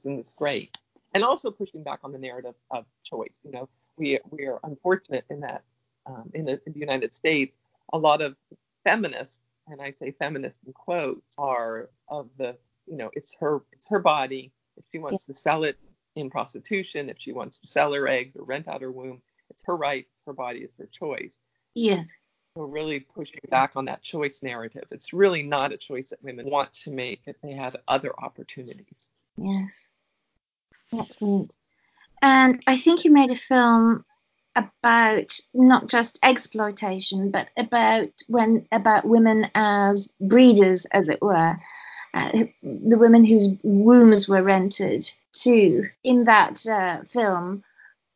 and 0.05 0.19
it's 0.21 0.35
great. 0.35 0.77
And 1.15 1.25
also 1.25 1.51
pushing 1.51 1.83
back 1.83 2.01
on 2.05 2.13
the 2.13 2.19
narrative 2.19 2.55
of 2.71 2.85
choice. 3.03 3.35
You 3.43 3.53
know, 3.53 3.69
we 3.97 4.19
we 4.31 4.47
are 4.47 4.61
unfortunate 4.63 5.25
in 5.31 5.41
that 5.41 5.63
um, 6.07 6.31
in, 6.35 6.45
the, 6.45 6.61
in 6.67 6.73
the 6.73 6.79
United 6.79 7.13
States, 7.15 7.57
a 7.93 7.99
lot 7.99 8.21
of 8.21 8.37
feminists, 8.85 9.41
and 9.67 9.81
I 9.81 9.93
say 9.93 10.13
feminists 10.13 10.59
in 10.67 10.73
quotes, 10.73 11.35
are 11.39 11.91
of 12.09 12.29
the 12.37 12.57
you 12.87 12.97
know 12.97 13.11
it's 13.15 13.35
her 13.41 13.63
it's 13.73 13.87
her 13.89 13.99
body. 13.99 14.53
If 14.77 14.85
she 14.93 14.99
wants 14.99 15.25
to 15.25 15.35
sell 15.35 15.65
it 15.65 15.77
in 16.15 16.31
prostitution, 16.31 17.09
if 17.09 17.17
she 17.19 17.33
wants 17.33 17.59
to 17.61 17.67
sell 17.67 17.93
her 17.95 18.07
eggs 18.07 18.37
or 18.37 18.45
rent 18.45 18.69
out 18.69 18.81
her 18.83 18.93
womb, 18.93 19.21
it's 19.51 19.63
her 19.65 19.77
right, 19.77 20.07
her 20.27 20.33
body, 20.33 20.61
it's 20.61 20.79
her 20.79 20.87
choice. 20.87 21.39
Yes 21.75 22.09
we're 22.59 22.67
really 22.67 23.01
pushing 23.01 23.39
back 23.51 23.73
on 23.77 23.85
that 23.87 24.03
choice 24.03 24.43
narrative. 24.43 24.85
It's 24.91 25.13
really 25.13 25.43
not 25.43 25.73
a 25.73 25.77
choice 25.77 26.11
that 26.11 26.23
women 26.23 26.51
want 26.51 26.73
to 26.75 26.91
make 26.91 27.23
if 27.27 27.41
they 27.41 27.53
had 27.53 27.77
other 27.87 28.13
opportunities. 28.19 29.11
Yes. 29.37 29.89
Excellent. 30.93 31.57
And 32.23 32.63
I 32.67 32.77
think 32.77 33.05
you 33.05 33.13
made 33.13 33.31
a 33.31 33.37
film 33.37 34.05
about 34.57 35.39
not 35.55 35.87
just 35.87 36.21
Eggsploitation, 36.23 37.31
but 37.31 37.49
about 37.57 38.11
when 38.27 38.67
about 38.73 39.05
women 39.05 39.51
as 39.55 40.13
breeders, 40.21 40.85
as 40.87 41.09
it 41.09 41.23
were, 41.23 41.57
uh, 42.15 42.31
the 42.63 42.99
women 42.99 43.25
whose 43.25 43.49
wombs 43.63 44.29
were 44.29 44.43
rented 44.43 45.11
too. 45.33 45.89
In 46.03 46.25
that 46.25 46.67
uh, 46.67 47.03
film, 47.05 47.63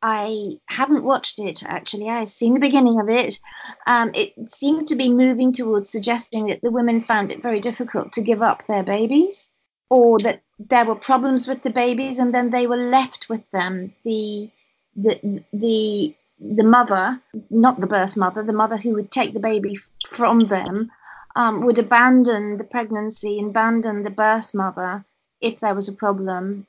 I 0.01 0.59
haven't 0.65 1.05
watched 1.05 1.39
it 1.39 1.63
actually. 1.65 2.09
I've 2.09 2.31
seen 2.31 2.53
the 2.53 2.59
beginning 2.59 2.99
of 2.99 3.09
it. 3.09 3.39
Um, 3.87 4.11
it 4.13 4.33
seemed 4.51 4.89
to 4.89 4.97
be 4.97 5.09
moving 5.09 5.53
towards 5.53 5.89
suggesting 5.89 6.47
that 6.47 6.61
the 6.61 6.71
women 6.71 7.03
found 7.03 7.31
it 7.31 7.41
very 7.41 7.61
difficult 7.61 8.13
to 8.13 8.21
give 8.21 8.41
up 8.41 8.67
their 8.67 8.83
babies, 8.83 9.49
or 9.93 10.17
that 10.17 10.41
there 10.57 10.85
were 10.85 10.95
problems 10.95 11.47
with 11.47 11.61
the 11.61 11.69
babies, 11.69 12.17
and 12.17 12.33
then 12.33 12.49
they 12.49 12.65
were 12.65 12.89
left 12.97 13.29
with 13.29 13.43
them. 13.51 13.93
The 14.03 14.49
the 14.95 15.43
the 15.53 16.15
the 16.39 16.63
mother, 16.63 17.21
not 17.51 17.79
the 17.79 17.85
birth 17.85 18.17
mother, 18.17 18.41
the 18.41 18.53
mother 18.53 18.75
who 18.77 18.95
would 18.95 19.11
take 19.11 19.33
the 19.33 19.39
baby 19.51 19.79
from 20.09 20.39
them 20.39 20.91
um, 21.35 21.63
would 21.65 21.77
abandon 21.77 22.57
the 22.57 22.63
pregnancy 22.63 23.37
and 23.37 23.51
abandon 23.51 24.01
the 24.03 24.09
birth 24.09 24.53
mother 24.55 25.05
if 25.41 25.59
there 25.59 25.75
was 25.75 25.89
a 25.89 25.93
problem, 25.93 26.65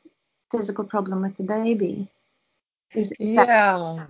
physical 0.52 0.84
problem 0.84 1.22
with 1.22 1.36
the 1.38 1.44
baby. 1.44 2.08
Is, 2.92 3.12
is 3.12 3.32
yeah. 3.32 4.06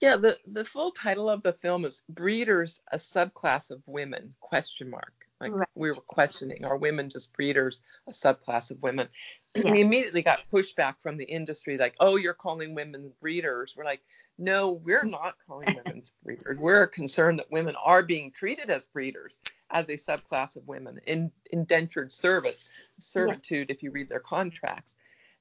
Yeah, 0.00 0.16
the, 0.16 0.38
the 0.46 0.64
full 0.64 0.90
title 0.90 1.28
of 1.30 1.42
the 1.42 1.52
film 1.52 1.84
is 1.84 2.02
Breeders, 2.08 2.80
a 2.92 2.98
subclass 2.98 3.70
of 3.70 3.82
women, 3.86 4.34
question 4.40 4.90
mark. 4.90 5.23
Like 5.40 5.52
right. 5.52 5.68
we 5.74 5.88
were 5.88 5.94
questioning, 5.94 6.64
are 6.64 6.76
women 6.76 7.10
just 7.10 7.32
breeders, 7.32 7.82
a 8.08 8.12
subclass 8.12 8.70
of 8.70 8.82
women? 8.82 9.08
Yeah. 9.56 9.70
We 9.70 9.82
immediately 9.82 10.22
got 10.22 10.40
pushback 10.52 11.00
from 11.00 11.16
the 11.16 11.24
industry, 11.24 11.78
like, 11.78 11.94
oh, 12.00 12.16
you're 12.16 12.34
calling 12.34 12.74
women 12.74 13.12
breeders. 13.20 13.72
We're 13.76 13.84
like, 13.84 14.00
no, 14.36 14.72
we're 14.72 15.04
not 15.04 15.36
calling 15.46 15.68
women 15.76 16.02
breeders. 16.24 16.58
We're 16.58 16.88
concerned 16.88 17.38
that 17.38 17.52
women 17.52 17.76
are 17.76 18.02
being 18.02 18.32
treated 18.32 18.68
as 18.68 18.86
breeders, 18.86 19.38
as 19.70 19.88
a 19.90 19.92
subclass 19.92 20.56
of 20.56 20.66
women 20.66 20.98
in 21.06 21.30
indentured 21.52 22.10
service, 22.10 22.68
servitude, 22.98 23.68
yeah. 23.68 23.74
if 23.76 23.84
you 23.84 23.92
read 23.92 24.08
their 24.08 24.18
contracts. 24.18 24.96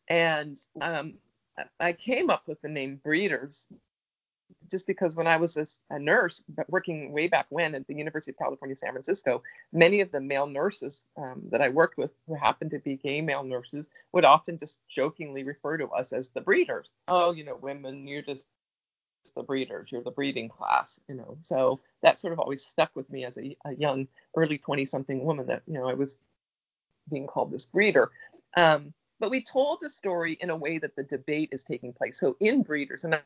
And 0.08 0.60
um, 0.79 1.15
I 1.79 1.93
came 1.93 2.29
up 2.29 2.47
with 2.47 2.62
the 2.62 2.69
name 2.69 2.99
breeders 3.03 3.67
just 4.69 4.88
because 4.88 5.15
when 5.15 5.28
I 5.28 5.38
was 5.38 5.58
a, 5.58 5.65
a, 5.89 5.99
nurse 5.99 6.41
working 6.67 7.12
way 7.12 7.28
back 7.28 7.45
when 7.49 7.76
at 7.76 7.88
the 7.88 7.95
University 7.95 8.32
of 8.32 8.38
California, 8.38 8.76
San 8.76 8.91
Francisco, 8.91 9.43
many 9.71 10.02
of 10.02 10.12
the 10.12 10.21
male 10.21 10.47
nurses 10.47 11.06
um, 11.17 11.41
that 11.52 11.62
I 11.62 11.69
worked 11.69 11.97
with 11.97 12.12
who 12.28 12.36
happened 12.36 12.71
to 12.71 12.80
be 12.80 12.97
gay 12.97 13.21
male 13.21 13.43
nurses 13.43 13.89
would 14.12 14.26
often 14.26 14.58
just 14.58 14.80
jokingly 14.89 15.43
refer 15.43 15.78
to 15.78 15.88
us 15.88 16.13
as 16.13 16.30
the 16.30 16.41
breeders. 16.41 16.91
Oh, 17.08 17.32
you 17.32 17.43
know, 17.43 17.56
women, 17.56 18.08
you're 18.08 18.21
just 18.21 18.47
the 19.36 19.43
breeders, 19.43 19.91
you're 19.91 20.04
the 20.04 20.12
breeding 20.12 20.49
class, 20.49 20.99
you 21.08 21.15
know. 21.15 21.38
So 21.41 21.80
that 22.02 22.17
sort 22.17 22.34
of 22.34 22.39
always 22.39 22.65
stuck 22.65 22.95
with 22.95 23.10
me 23.10 23.26
as 23.26 23.38
a, 23.38 23.56
a 23.65 23.73
young, 23.73 24.08
early 24.36 24.58
20 24.58 24.86
something 24.86 25.23
woman 25.23 25.47
that, 25.47 25.63
you 25.65 25.73
know, 25.73 25.88
I 25.88 25.93
was 25.93 26.17
being 27.10 27.28
called 27.28 27.52
this 27.52 27.65
breeder. 27.65 28.12
Um, 28.56 28.93
but 29.19 29.30
we 29.30 29.41
told 29.41 29.80
the 29.82 29.89
story 29.89 30.38
in 30.41 30.49
a 30.49 30.56
way 30.56 30.78
that 30.80 30.97
the 30.97 31.04
debate 31.04 31.49
is 31.54 31.63
taking 31.63 31.93
place. 31.93 32.19
So 32.19 32.36
in 32.41 32.62
Breeders, 32.62 33.06
and 33.06 33.21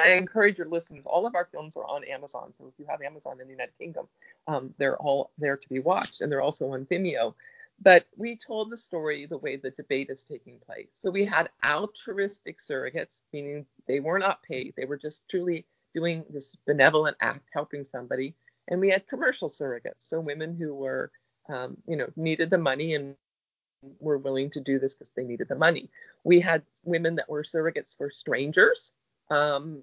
I 0.00 0.12
encourage 0.12 0.58
your 0.58 0.68
listeners. 0.68 1.04
All 1.06 1.26
of 1.26 1.34
our 1.34 1.48
films 1.52 1.76
are 1.76 1.86
on 1.86 2.04
Amazon, 2.04 2.52
so 2.58 2.66
if 2.66 2.74
you 2.78 2.86
have 2.88 3.02
Amazon 3.02 3.40
in 3.40 3.46
the 3.46 3.52
United 3.52 3.76
Kingdom, 3.78 4.06
um, 4.46 4.74
they're 4.78 4.96
all 4.98 5.30
there 5.38 5.56
to 5.56 5.68
be 5.68 5.78
watched, 5.78 6.20
and 6.20 6.30
they're 6.30 6.42
also 6.42 6.70
on 6.72 6.86
Vimeo. 6.86 7.34
But 7.82 8.06
we 8.16 8.36
told 8.36 8.70
the 8.70 8.76
story 8.76 9.26
the 9.26 9.38
way 9.38 9.56
the 9.56 9.70
debate 9.70 10.10
is 10.10 10.22
taking 10.24 10.58
place. 10.58 10.88
So 10.92 11.10
we 11.10 11.24
had 11.24 11.48
altruistic 11.64 12.58
surrogates, 12.58 13.22
meaning 13.32 13.66
they 13.86 14.00
were 14.00 14.18
not 14.18 14.42
paid; 14.42 14.74
they 14.76 14.84
were 14.84 14.98
just 14.98 15.28
truly 15.28 15.64
doing 15.94 16.24
this 16.30 16.54
benevolent 16.66 17.16
act, 17.20 17.48
helping 17.52 17.84
somebody. 17.84 18.34
And 18.68 18.80
we 18.80 18.90
had 18.90 19.08
commercial 19.08 19.48
surrogates, 19.48 20.00
so 20.00 20.20
women 20.20 20.54
who 20.54 20.74
were, 20.74 21.10
um, 21.48 21.76
you 21.86 21.96
know, 21.96 22.06
needed 22.16 22.50
the 22.50 22.58
money 22.58 22.94
and 22.94 23.16
were 23.98 24.18
willing 24.18 24.50
to 24.50 24.60
do 24.60 24.78
this 24.78 24.94
because 24.94 25.10
they 25.12 25.24
needed 25.24 25.48
the 25.48 25.54
money. 25.54 25.90
We 26.24 26.40
had 26.40 26.62
women 26.84 27.16
that 27.16 27.28
were 27.28 27.42
surrogates 27.42 27.96
for 27.96 28.10
strangers, 28.10 28.92
um, 29.30 29.82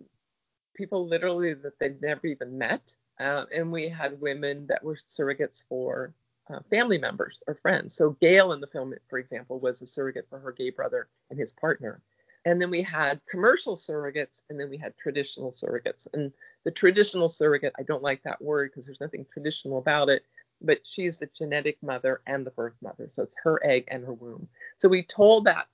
people 0.76 1.08
literally 1.08 1.54
that 1.54 1.80
they'd 1.80 2.02
never 2.02 2.28
even 2.28 2.58
met. 2.58 2.96
Uh, 3.20 3.46
and 3.54 3.72
we 3.72 3.90
had 3.90 4.22
women 4.22 4.68
that 4.68 4.84
were 4.84 4.98
surrogates 5.10 5.64
for 5.68 6.14
uh, 6.50 6.60
family 6.70 6.98
members 6.98 7.42
or 7.48 7.56
friends. 7.56 7.96
So 7.96 8.12
Gail 8.22 8.54
in 8.54 8.62
the 8.62 8.68
film, 8.68 8.94
for 9.10 9.20
example, 9.20 9.60
was 9.60 9.82
a 9.82 9.88
surrogate 9.88 10.28
for 10.30 10.40
her 10.40 10.52
gay 10.52 10.70
brother 10.70 11.08
and 11.30 11.40
his 11.40 11.52
partner. 11.52 12.02
And 12.46 12.62
then 12.62 12.70
we 12.70 12.82
had 12.82 13.20
commercial 13.30 13.76
surrogates, 13.76 14.44
and 14.50 14.58
then 14.58 14.70
we 14.70 14.78
had 14.78 14.96
traditional 14.98 15.52
surrogates. 15.52 16.08
And 16.14 16.32
the 16.64 16.72
traditional 16.72 17.28
surrogate, 17.28 17.74
I 17.78 17.84
don't 17.84 18.04
like 18.04 18.24
that 18.24 18.42
word 18.42 18.72
because 18.72 18.86
there's 18.86 19.02
nothing 19.02 19.26
traditional 19.34 19.80
about 19.80 20.08
it, 20.08 20.24
but 20.62 20.80
she's 20.86 21.18
the 21.18 21.30
genetic 21.38 21.78
mother 21.84 22.22
and 22.26 22.46
the 22.46 22.52
birth 22.52 22.76
mother. 22.82 23.10
So 23.12 23.24
it's 23.24 23.36
her 23.44 23.60
egg 23.66 23.86
and 23.90 24.06
her 24.06 24.14
womb. 24.14 24.48
So 24.78 24.88
we 24.88 25.04
told 25.04 25.44
that 25.46 25.68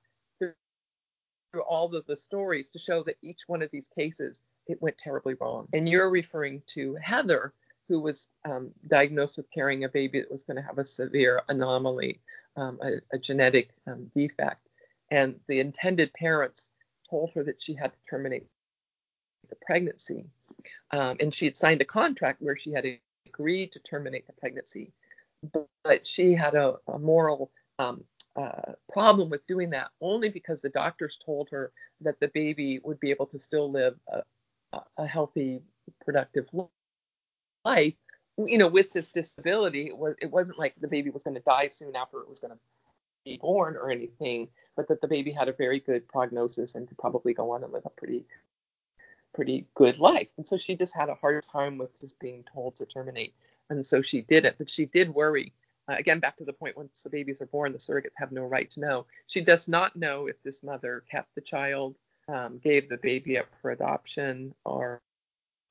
through 1.54 1.62
all 1.62 1.96
of 1.96 2.06
the 2.08 2.18
stories 2.18 2.68
to 2.70 2.80
show 2.80 3.04
that 3.04 3.16
each 3.22 3.42
one 3.46 3.62
of 3.62 3.70
these 3.72 3.88
cases 3.96 4.42
it 4.68 4.82
went 4.82 4.98
terribly 4.98 5.36
wrong. 5.40 5.68
And 5.74 5.88
you're 5.88 6.10
referring 6.10 6.64
to 6.68 6.98
Heather, 7.02 7.54
who 7.88 8.00
was 8.00 8.28
um, 8.44 8.72
diagnosed 8.88 9.38
with 9.38 9.52
carrying 9.54 9.84
a 9.84 9.90
baby 9.90 10.20
that 10.20 10.32
was 10.32 10.44
going 10.44 10.58
to 10.58 10.64
have 10.64 10.80
a 10.80 10.86
severe 10.86 11.42
anomaly, 11.50 12.22
um, 12.58 12.80
a, 12.82 13.16
a, 13.16 13.20
genetic 13.20 13.70
um, 13.88 14.10
defect. 14.16 14.68
And 15.12 15.36
the 15.48 15.60
intended 15.60 16.12
parents 16.14 16.70
told 17.10 17.32
her 17.36 17.44
that 17.44 17.62
she 17.62 17.76
had 17.76 17.92
to 17.92 18.00
terminate 18.10 18.48
the 19.50 19.58
pregnancy. 19.64 20.26
Um, 20.92 21.18
and 21.20 21.34
she 21.34 21.46
had 21.46 21.58
signed 21.58 21.82
a 21.82 21.86
contract 21.86 22.42
where 22.42 22.58
she 22.58 22.72
had 22.72 22.86
agreed 23.28 23.74
to 23.74 23.80
terminate 23.80 24.26
the 24.26 24.34
pregnancy. 24.34 24.94
But 25.84 26.08
she 26.08 26.34
had 26.34 26.56
a, 26.56 26.76
a 26.88 26.98
moral 26.98 27.52
um, 27.80 28.06
uh, 28.36 28.74
problem 28.92 29.30
with 29.30 29.46
doing 29.48 29.70
that 29.72 29.90
only 30.02 30.30
because 30.30 30.62
the 30.62 30.70
doctors 30.70 31.20
told 31.24 31.50
her 31.50 31.72
that 32.02 32.20
the 32.20 32.30
baby 32.30 32.80
would 32.84 33.00
be 33.00 33.12
able 33.12 33.28
to 33.28 33.40
still 33.40 33.72
live 33.72 33.96
a, 34.12 34.24
a 34.98 35.06
healthy, 35.06 35.62
productive 36.04 36.50
life. 37.64 37.94
You 38.38 38.58
know, 38.58 38.68
with 38.68 38.92
this 38.92 39.12
disability, 39.12 39.88
it, 39.88 39.98
was, 39.98 40.16
it 40.20 40.32
wasn't 40.32 40.58
like 40.58 40.74
the 40.80 40.88
baby 40.88 41.12
was 41.12 41.24
going 41.24 41.36
to 41.36 41.42
die 41.42 41.68
soon 41.68 41.96
after 41.96 42.20
it 42.20 42.30
was 42.30 42.40
going 42.40 42.52
to 42.54 42.60
be 43.24 43.38
born 43.38 43.76
or 43.76 43.92
anything, 43.92 44.48
but 44.76 44.88
that 44.88 45.02
the 45.02 45.08
baby 45.08 45.32
had 45.32 45.48
a 45.48 45.54
very 45.54 45.80
good 45.80 46.08
prognosis 46.08 46.74
and 46.74 46.88
could 46.88 46.98
probably 46.98 47.34
go 47.34 47.52
on 47.52 47.64
and 47.64 47.72
live 47.72 47.86
a 47.86 47.90
pretty 47.90 48.26
pretty 49.34 49.66
good 49.74 50.00
life. 50.00 50.28
And 50.38 50.48
so 50.48 50.58
she 50.58 50.76
just 50.76 50.96
had 50.96 51.10
a 51.10 51.16
hard 51.16 51.44
time 51.52 51.78
with 51.78 52.00
just 52.00 52.20
being 52.20 52.44
told 52.54 52.76
to 52.76 52.86
terminate. 52.86 53.34
And 53.70 53.86
so 53.86 54.02
she 54.02 54.22
did 54.22 54.46
it. 54.46 54.56
But 54.58 54.70
she 54.70 54.86
did 54.86 55.10
worry 55.10 55.54
uh, 55.90 55.96
again, 55.98 56.20
back 56.20 56.38
to 56.38 56.46
the 56.46 56.54
point 56.54 56.78
once 56.78 57.04
the 57.04 57.10
babies 57.10 57.42
are 57.42 57.48
born, 57.48 57.72
the 57.72 57.78
surrogates 57.78 58.18
have 58.18 58.32
no 58.32 58.44
right 58.44 58.70
to 58.72 58.80
know. 58.80 59.06
She 59.28 59.42
does 59.42 59.68
not 59.68 59.96
know 59.96 60.28
if 60.28 60.42
this 60.44 60.64
mother 60.64 61.04
kept 61.12 61.36
the 61.36 61.42
child, 61.42 61.96
um, 62.28 62.60
gave 62.64 62.88
the 62.88 62.98
baby 62.98 63.38
up 63.38 63.48
for 63.62 63.72
adoption, 63.72 64.54
or 64.64 65.02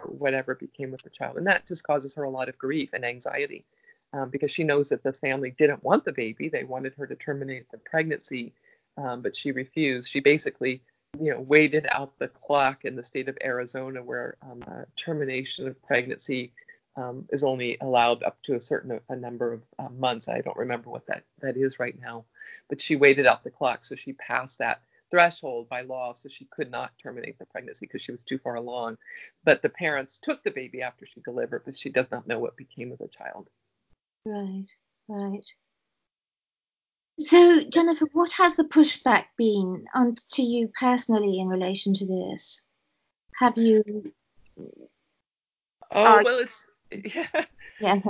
whatever 0.05 0.55
became 0.55 0.91
with 0.91 1.03
the 1.03 1.11
child. 1.11 1.37
And 1.39 1.47
that 1.47 1.67
just 1.67 1.85
causes 1.85 2.15
her 2.17 2.25
a 2.25 2.31
lot 2.31 2.49
of 2.49 2.59
grief 2.59 2.91
and 2.93 3.05
anxiety 3.05 3.65
um, 4.13 4.29
because 4.29 4.51
she 4.51 4.65
knows 4.65 4.91
that 4.91 5.03
the 5.03 5.13
family 5.13 5.55
didn't 5.57 5.83
want 5.83 6.05
the 6.05 6.13
baby. 6.13 6.49
They 6.49 6.65
wanted 6.65 6.95
her 6.95 7.07
to 7.07 7.15
terminate 7.15 7.71
the 7.71 7.79
pregnancy, 7.79 8.53
um, 8.99 9.23
but 9.23 9.35
she 9.35 9.53
refused. 9.53 10.11
She 10.11 10.21
basically 10.21 10.83
you 11.21 11.31
know, 11.31 11.41
waited 11.41 11.87
out 11.91 12.19
the 12.19 12.29
clock 12.29 12.85
in 12.85 12.97
the 12.97 13.03
state 13.03 13.29
of 13.29 13.39
Arizona 13.43 14.03
where 14.03 14.37
um, 14.43 14.63
termination 14.97 15.69
of 15.69 15.83
pregnancy 15.83 16.53
um, 16.97 17.27
is 17.31 17.43
only 17.43 17.79
allowed 17.81 18.23
up 18.23 18.43
to 18.43 18.55
a 18.55 18.61
certain 18.61 19.01
a 19.09 19.17
number 19.17 19.53
of 19.55 19.63
uh, 19.79 19.89
months. 19.89 20.29
I 20.29 20.41
don't 20.41 20.57
remember 20.57 20.91
what 20.91 21.07
that 21.07 21.25
that 21.41 21.57
is 21.57 21.79
right 21.79 21.99
now, 22.01 22.25
but 22.69 22.83
she 22.83 22.97
waited 22.97 23.27
out 23.27 23.45
the 23.45 23.51
clock, 23.51 23.85
so 23.85 23.95
she 23.95 24.13
passed 24.13 24.59
that 24.59 24.83
threshold 25.11 25.69
by 25.69 25.83
law, 25.83 26.15
so 26.15 26.29
she 26.29 26.47
could 26.47 26.71
not 26.71 26.99
terminate 26.99 27.39
the 27.39 27.47
pregnancy 27.47 27.87
because 27.87 28.03
she 28.03 28.13
was 28.13 28.25
too 28.25 28.39
far 28.39 28.55
along. 28.55 28.99
But 29.45 29.63
the 29.63 29.69
parents 29.69 30.19
took 30.19 30.43
the 30.43 30.51
baby 30.51 30.83
after 30.83 31.07
she 31.07 31.21
delivered, 31.21 31.63
but 31.65 31.77
she 31.77 31.91
does 31.91 32.11
not 32.11 32.27
know 32.27 32.39
what 32.39 32.57
became 32.57 32.93
of 32.93 32.99
the 32.99 33.09
child. 33.09 33.49
Right, 34.25 34.67
right. 35.09 35.47
So, 37.19 37.63
Jennifer, 37.65 38.07
what 38.13 38.33
has 38.33 38.57
the 38.57 38.65
pushback 38.65 39.25
been 39.37 39.85
on 39.95 40.17
to 40.31 40.43
you 40.43 40.69
personally 40.79 41.41
in 41.41 41.49
relation 41.49 41.93
to 41.95 42.07
this? 42.07 42.63
Have 43.37 43.59
you? 43.59 44.13
Oh 45.91 46.23
well, 46.25 46.39
it's 46.39 46.67
yeah. 46.93 47.45
Yeah. 47.81 48.01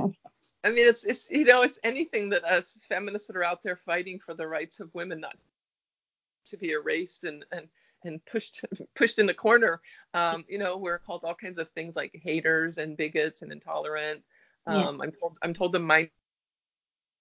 I 0.65 0.71
mean, 0.71 0.87
it's 0.87 1.05
it's 1.05 1.31
you 1.31 1.45
know 1.45 1.63
it's 1.63 1.79
anything 1.83 2.31
that 2.31 2.45
us 2.45 2.79
feminists 2.89 3.27
that 3.29 3.37
are 3.37 3.45
out 3.45 3.63
there 3.63 3.77
fighting 3.77 4.19
for 4.19 4.35
the 4.35 4.47
rights 4.47 4.81
of 4.81 4.95
women 4.95 5.21
not 5.21 5.37
to 6.47 6.57
be 6.57 6.71
erased 6.71 7.25
and 7.25 7.45
and 7.53 7.69
and 8.05 8.25
pushed 8.27 8.65
pushed 8.95 9.19
in 9.19 9.27
the 9.27 9.35
corner. 9.35 9.81
Um, 10.15 10.45
you 10.49 10.59
know, 10.59 10.77
we're 10.77 10.99
called 10.99 11.25
all 11.25 11.35
kinds 11.35 11.59
of 11.59 11.69
things 11.71 11.97
like 11.97 12.21
haters 12.23 12.79
and 12.79 12.97
bigots 12.97 13.43
and 13.43 13.51
intolerant. 13.51 14.23
Um, 14.67 14.99
yeah. 14.99 15.05
I'm 15.05 15.13
told 15.13 15.39
I'm 15.43 15.55
told 15.55 15.73
to 15.73 15.79
mind 15.79 16.11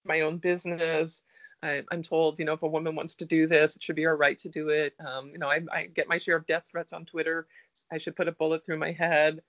my 0.04 0.20
own 0.20 0.38
business. 0.38 1.22
I, 1.64 1.82
am 1.92 2.02
told, 2.02 2.40
you 2.40 2.44
know, 2.44 2.54
if 2.54 2.62
a 2.62 2.68
woman 2.68 2.96
wants 2.96 3.14
to 3.16 3.24
do 3.24 3.46
this, 3.46 3.76
it 3.76 3.82
should 3.84 3.94
be 3.94 4.02
her 4.02 4.16
right 4.16 4.36
to 4.38 4.48
do 4.48 4.70
it. 4.70 4.94
Um, 5.04 5.30
you 5.30 5.38
know, 5.38 5.48
I, 5.48 5.60
I, 5.72 5.86
get 5.86 6.08
my 6.08 6.18
share 6.18 6.34
of 6.34 6.44
death 6.46 6.66
threats 6.68 6.92
on 6.92 7.04
Twitter. 7.04 7.46
I 7.92 7.98
should 7.98 8.16
put 8.16 8.26
a 8.26 8.32
bullet 8.32 8.66
through 8.66 8.78
my 8.78 8.90
head. 8.90 9.42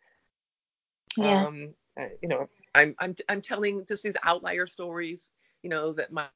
Yeah. 1.17 1.47
Um, 1.47 1.73
you 2.21 2.29
know, 2.29 2.49
I'm 2.75 2.95
I'm 2.99 3.15
I'm 3.29 3.41
telling 3.41 3.85
just 3.87 4.03
these 4.03 4.15
outlier 4.23 4.65
stories, 4.65 5.31
you 5.61 5.69
know, 5.69 5.93
that 5.93 6.11
my 6.11 6.27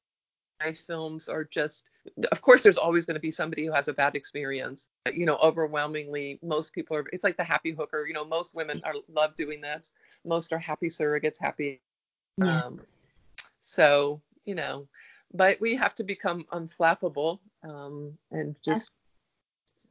my 0.60 0.74
films 0.74 1.30
are 1.30 1.44
just 1.44 1.90
of 2.32 2.42
course 2.42 2.64
there's 2.64 2.78
always 2.78 3.06
going 3.06 3.16
to 3.16 3.22
be 3.22 3.32
somebody 3.32 3.66
who 3.66 3.72
has 3.72 3.88
a 3.88 3.94
bad 3.94 4.16
experience 4.16 4.90
you 5.14 5.26
know 5.26 5.38
overwhelmingly 5.38 6.40
most 6.42 6.74
people 6.74 6.98
are 6.98 7.06
it's 7.14 7.24
like 7.24 7.38
the 7.38 7.44
happy 7.44 7.72
hooker 7.72 8.06
you 8.08 8.14
know 8.14 8.26
most 8.26 8.56
women 8.56 8.82
are 8.84 8.94
love 9.14 9.36
doing 9.38 9.62
this 9.62 9.92
most 10.26 10.52
are 10.54 10.60
happy 10.60 10.88
surrogates 10.88 11.40
happy 11.40 11.80
yeah. 12.38 12.66
um 12.66 12.82
so 13.62 14.22
you 14.46 14.56
know 14.56 14.88
but 15.34 15.60
we 15.62 15.76
have 15.76 15.94
to 15.94 16.04
become 16.04 16.46
unflappable 16.52 17.40
um 17.64 18.18
and 18.32 18.56
just 18.64 18.94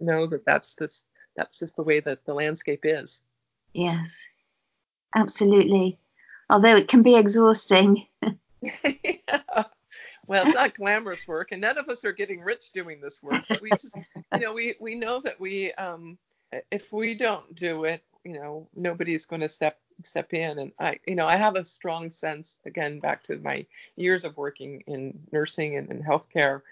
yeah. 0.01 0.07
know 0.07 0.27
that 0.27 0.45
that's 0.45 0.75
this 0.75 1.05
that's 1.37 1.61
just 1.61 1.77
the 1.77 1.83
way 1.83 2.01
that 2.01 2.25
the 2.25 2.35
landscape 2.35 2.81
is 2.85 3.23
yes 3.73 4.27
absolutely. 5.17 5.99
although 6.51 6.75
it 6.75 6.89
can 6.89 7.03
be 7.03 7.17
exhausting. 7.17 8.07
yeah. 8.63 9.65
Well, 10.29 10.45
it's 10.45 10.57
not 10.57 10.75
glamorous 10.75 11.29
work, 11.29 11.53
and 11.53 11.61
none 11.61 11.79
of 11.79 11.89
us 11.89 12.05
are 12.05 12.13
getting 12.13 12.41
rich 12.41 12.73
doing 12.73 13.01
this 13.01 13.23
work. 13.23 13.45
But 13.49 13.61
we 13.63 13.71
just, 13.71 13.97
you 14.33 14.41
know, 14.41 14.53
we 14.53 14.75
we 14.81 14.97
know 14.97 15.21
that 15.21 15.39
we, 15.39 15.73
um, 15.75 16.19
if 16.73 16.93
we 16.93 17.15
don't 17.15 17.55
do 17.55 17.85
it, 17.85 18.03
you 18.25 18.33
know, 18.33 18.69
nobody's 18.75 19.25
going 19.25 19.43
to 19.43 19.49
step 19.49 19.79
step 20.03 20.35
in. 20.35 20.59
And 20.59 20.73
I, 20.81 20.99
you 21.07 21.15
know, 21.15 21.29
I 21.29 21.37
have 21.37 21.55
a 21.55 21.65
strong 21.65 22.11
sense, 22.11 22.59
again, 22.67 22.99
back 22.99 23.23
to 23.25 23.37
my 23.39 23.65
years 23.95 24.25
of 24.25 24.37
working 24.37 24.83
in 24.89 25.17
nursing 25.31 25.77
and 25.77 25.89
in 25.91 26.03
healthcare. 26.03 26.63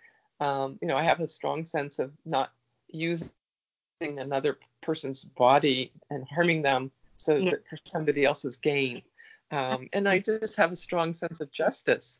Um, 0.40 0.78
you 0.82 0.88
know, 0.88 0.96
I 0.96 1.04
have 1.04 1.20
a 1.20 1.28
strong 1.28 1.64
sense 1.64 2.00
of 2.00 2.10
not 2.24 2.50
using 2.88 3.30
another 4.00 4.58
person's 4.80 5.24
body 5.24 5.92
and 6.10 6.26
harming 6.28 6.62
them 6.62 6.90
so 7.24 7.36
yeah. 7.36 7.52
that 7.52 7.66
for 7.66 7.78
somebody 7.84 8.24
else's 8.24 8.58
gain. 8.58 9.02
Um, 9.50 9.88
and 9.92 10.08
I 10.08 10.18
just 10.18 10.56
have 10.56 10.72
a 10.72 10.76
strong 10.76 11.12
sense 11.12 11.40
of 11.40 11.50
justice. 11.50 12.18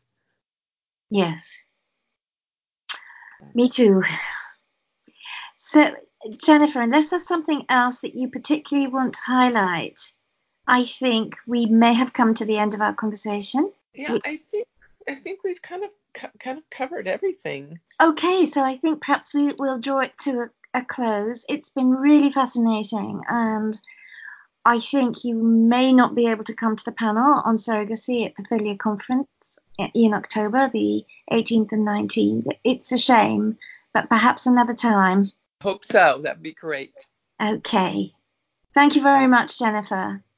Yes. 1.09 1.57
Me 3.53 3.69
too. 3.69 4.03
So, 5.55 5.93
Jennifer, 6.43 6.81
unless 6.81 7.09
there's 7.09 7.27
something 7.27 7.65
else 7.69 7.99
that 7.99 8.15
you 8.15 8.29
particularly 8.29 8.87
want 8.87 9.13
to 9.13 9.19
highlight, 9.25 9.99
I 10.67 10.85
think 10.85 11.35
we 11.45 11.65
may 11.65 11.93
have 11.93 12.13
come 12.13 12.33
to 12.35 12.45
the 12.45 12.57
end 12.57 12.73
of 12.73 12.81
our 12.81 12.93
conversation. 12.93 13.71
Yeah, 13.93 14.17
I 14.25 14.37
think 14.37 14.67
I 15.07 15.15
think 15.15 15.43
we've 15.43 15.61
kind 15.61 15.83
of 15.83 15.91
kind 16.39 16.57
of 16.57 16.69
covered 16.69 17.07
everything. 17.07 17.79
Okay, 18.01 18.45
so 18.45 18.63
I 18.63 18.77
think 18.77 19.01
perhaps 19.01 19.33
we 19.33 19.53
will 19.53 19.79
draw 19.79 19.99
it 19.99 20.17
to 20.19 20.49
a, 20.73 20.79
a 20.79 20.85
close. 20.85 21.45
It's 21.47 21.69
been 21.69 21.91
really 21.91 22.31
fascinating, 22.31 23.21
and 23.27 23.79
I 24.65 24.79
think 24.79 25.23
you 25.23 25.35
may 25.35 25.93
not 25.93 26.15
be 26.15 26.27
able 26.27 26.43
to 26.45 26.55
come 26.55 26.75
to 26.75 26.85
the 26.85 26.91
panel 26.91 27.41
on 27.45 27.57
surrogacy 27.57 28.25
at 28.25 28.35
the 28.35 28.43
FiLiA 28.43 28.79
conference 28.79 29.59
in 29.93 30.13
October, 30.13 30.69
the 30.73 31.05
18th 31.31 31.71
and 31.71 31.87
19th. 31.87 32.47
It's 32.63 32.91
a 32.91 32.97
shame, 32.97 33.57
but 33.93 34.09
perhaps 34.09 34.47
another 34.47 34.73
time. 34.73 35.25
Hope 35.61 35.85
so. 35.85 36.19
That'd 36.23 36.41
be 36.41 36.53
great. 36.53 36.93
Okay. 37.41 38.13
Thank 38.73 38.95
you 38.95 39.03
very 39.03 39.27
much, 39.27 39.59
Jennifer. 39.59 40.23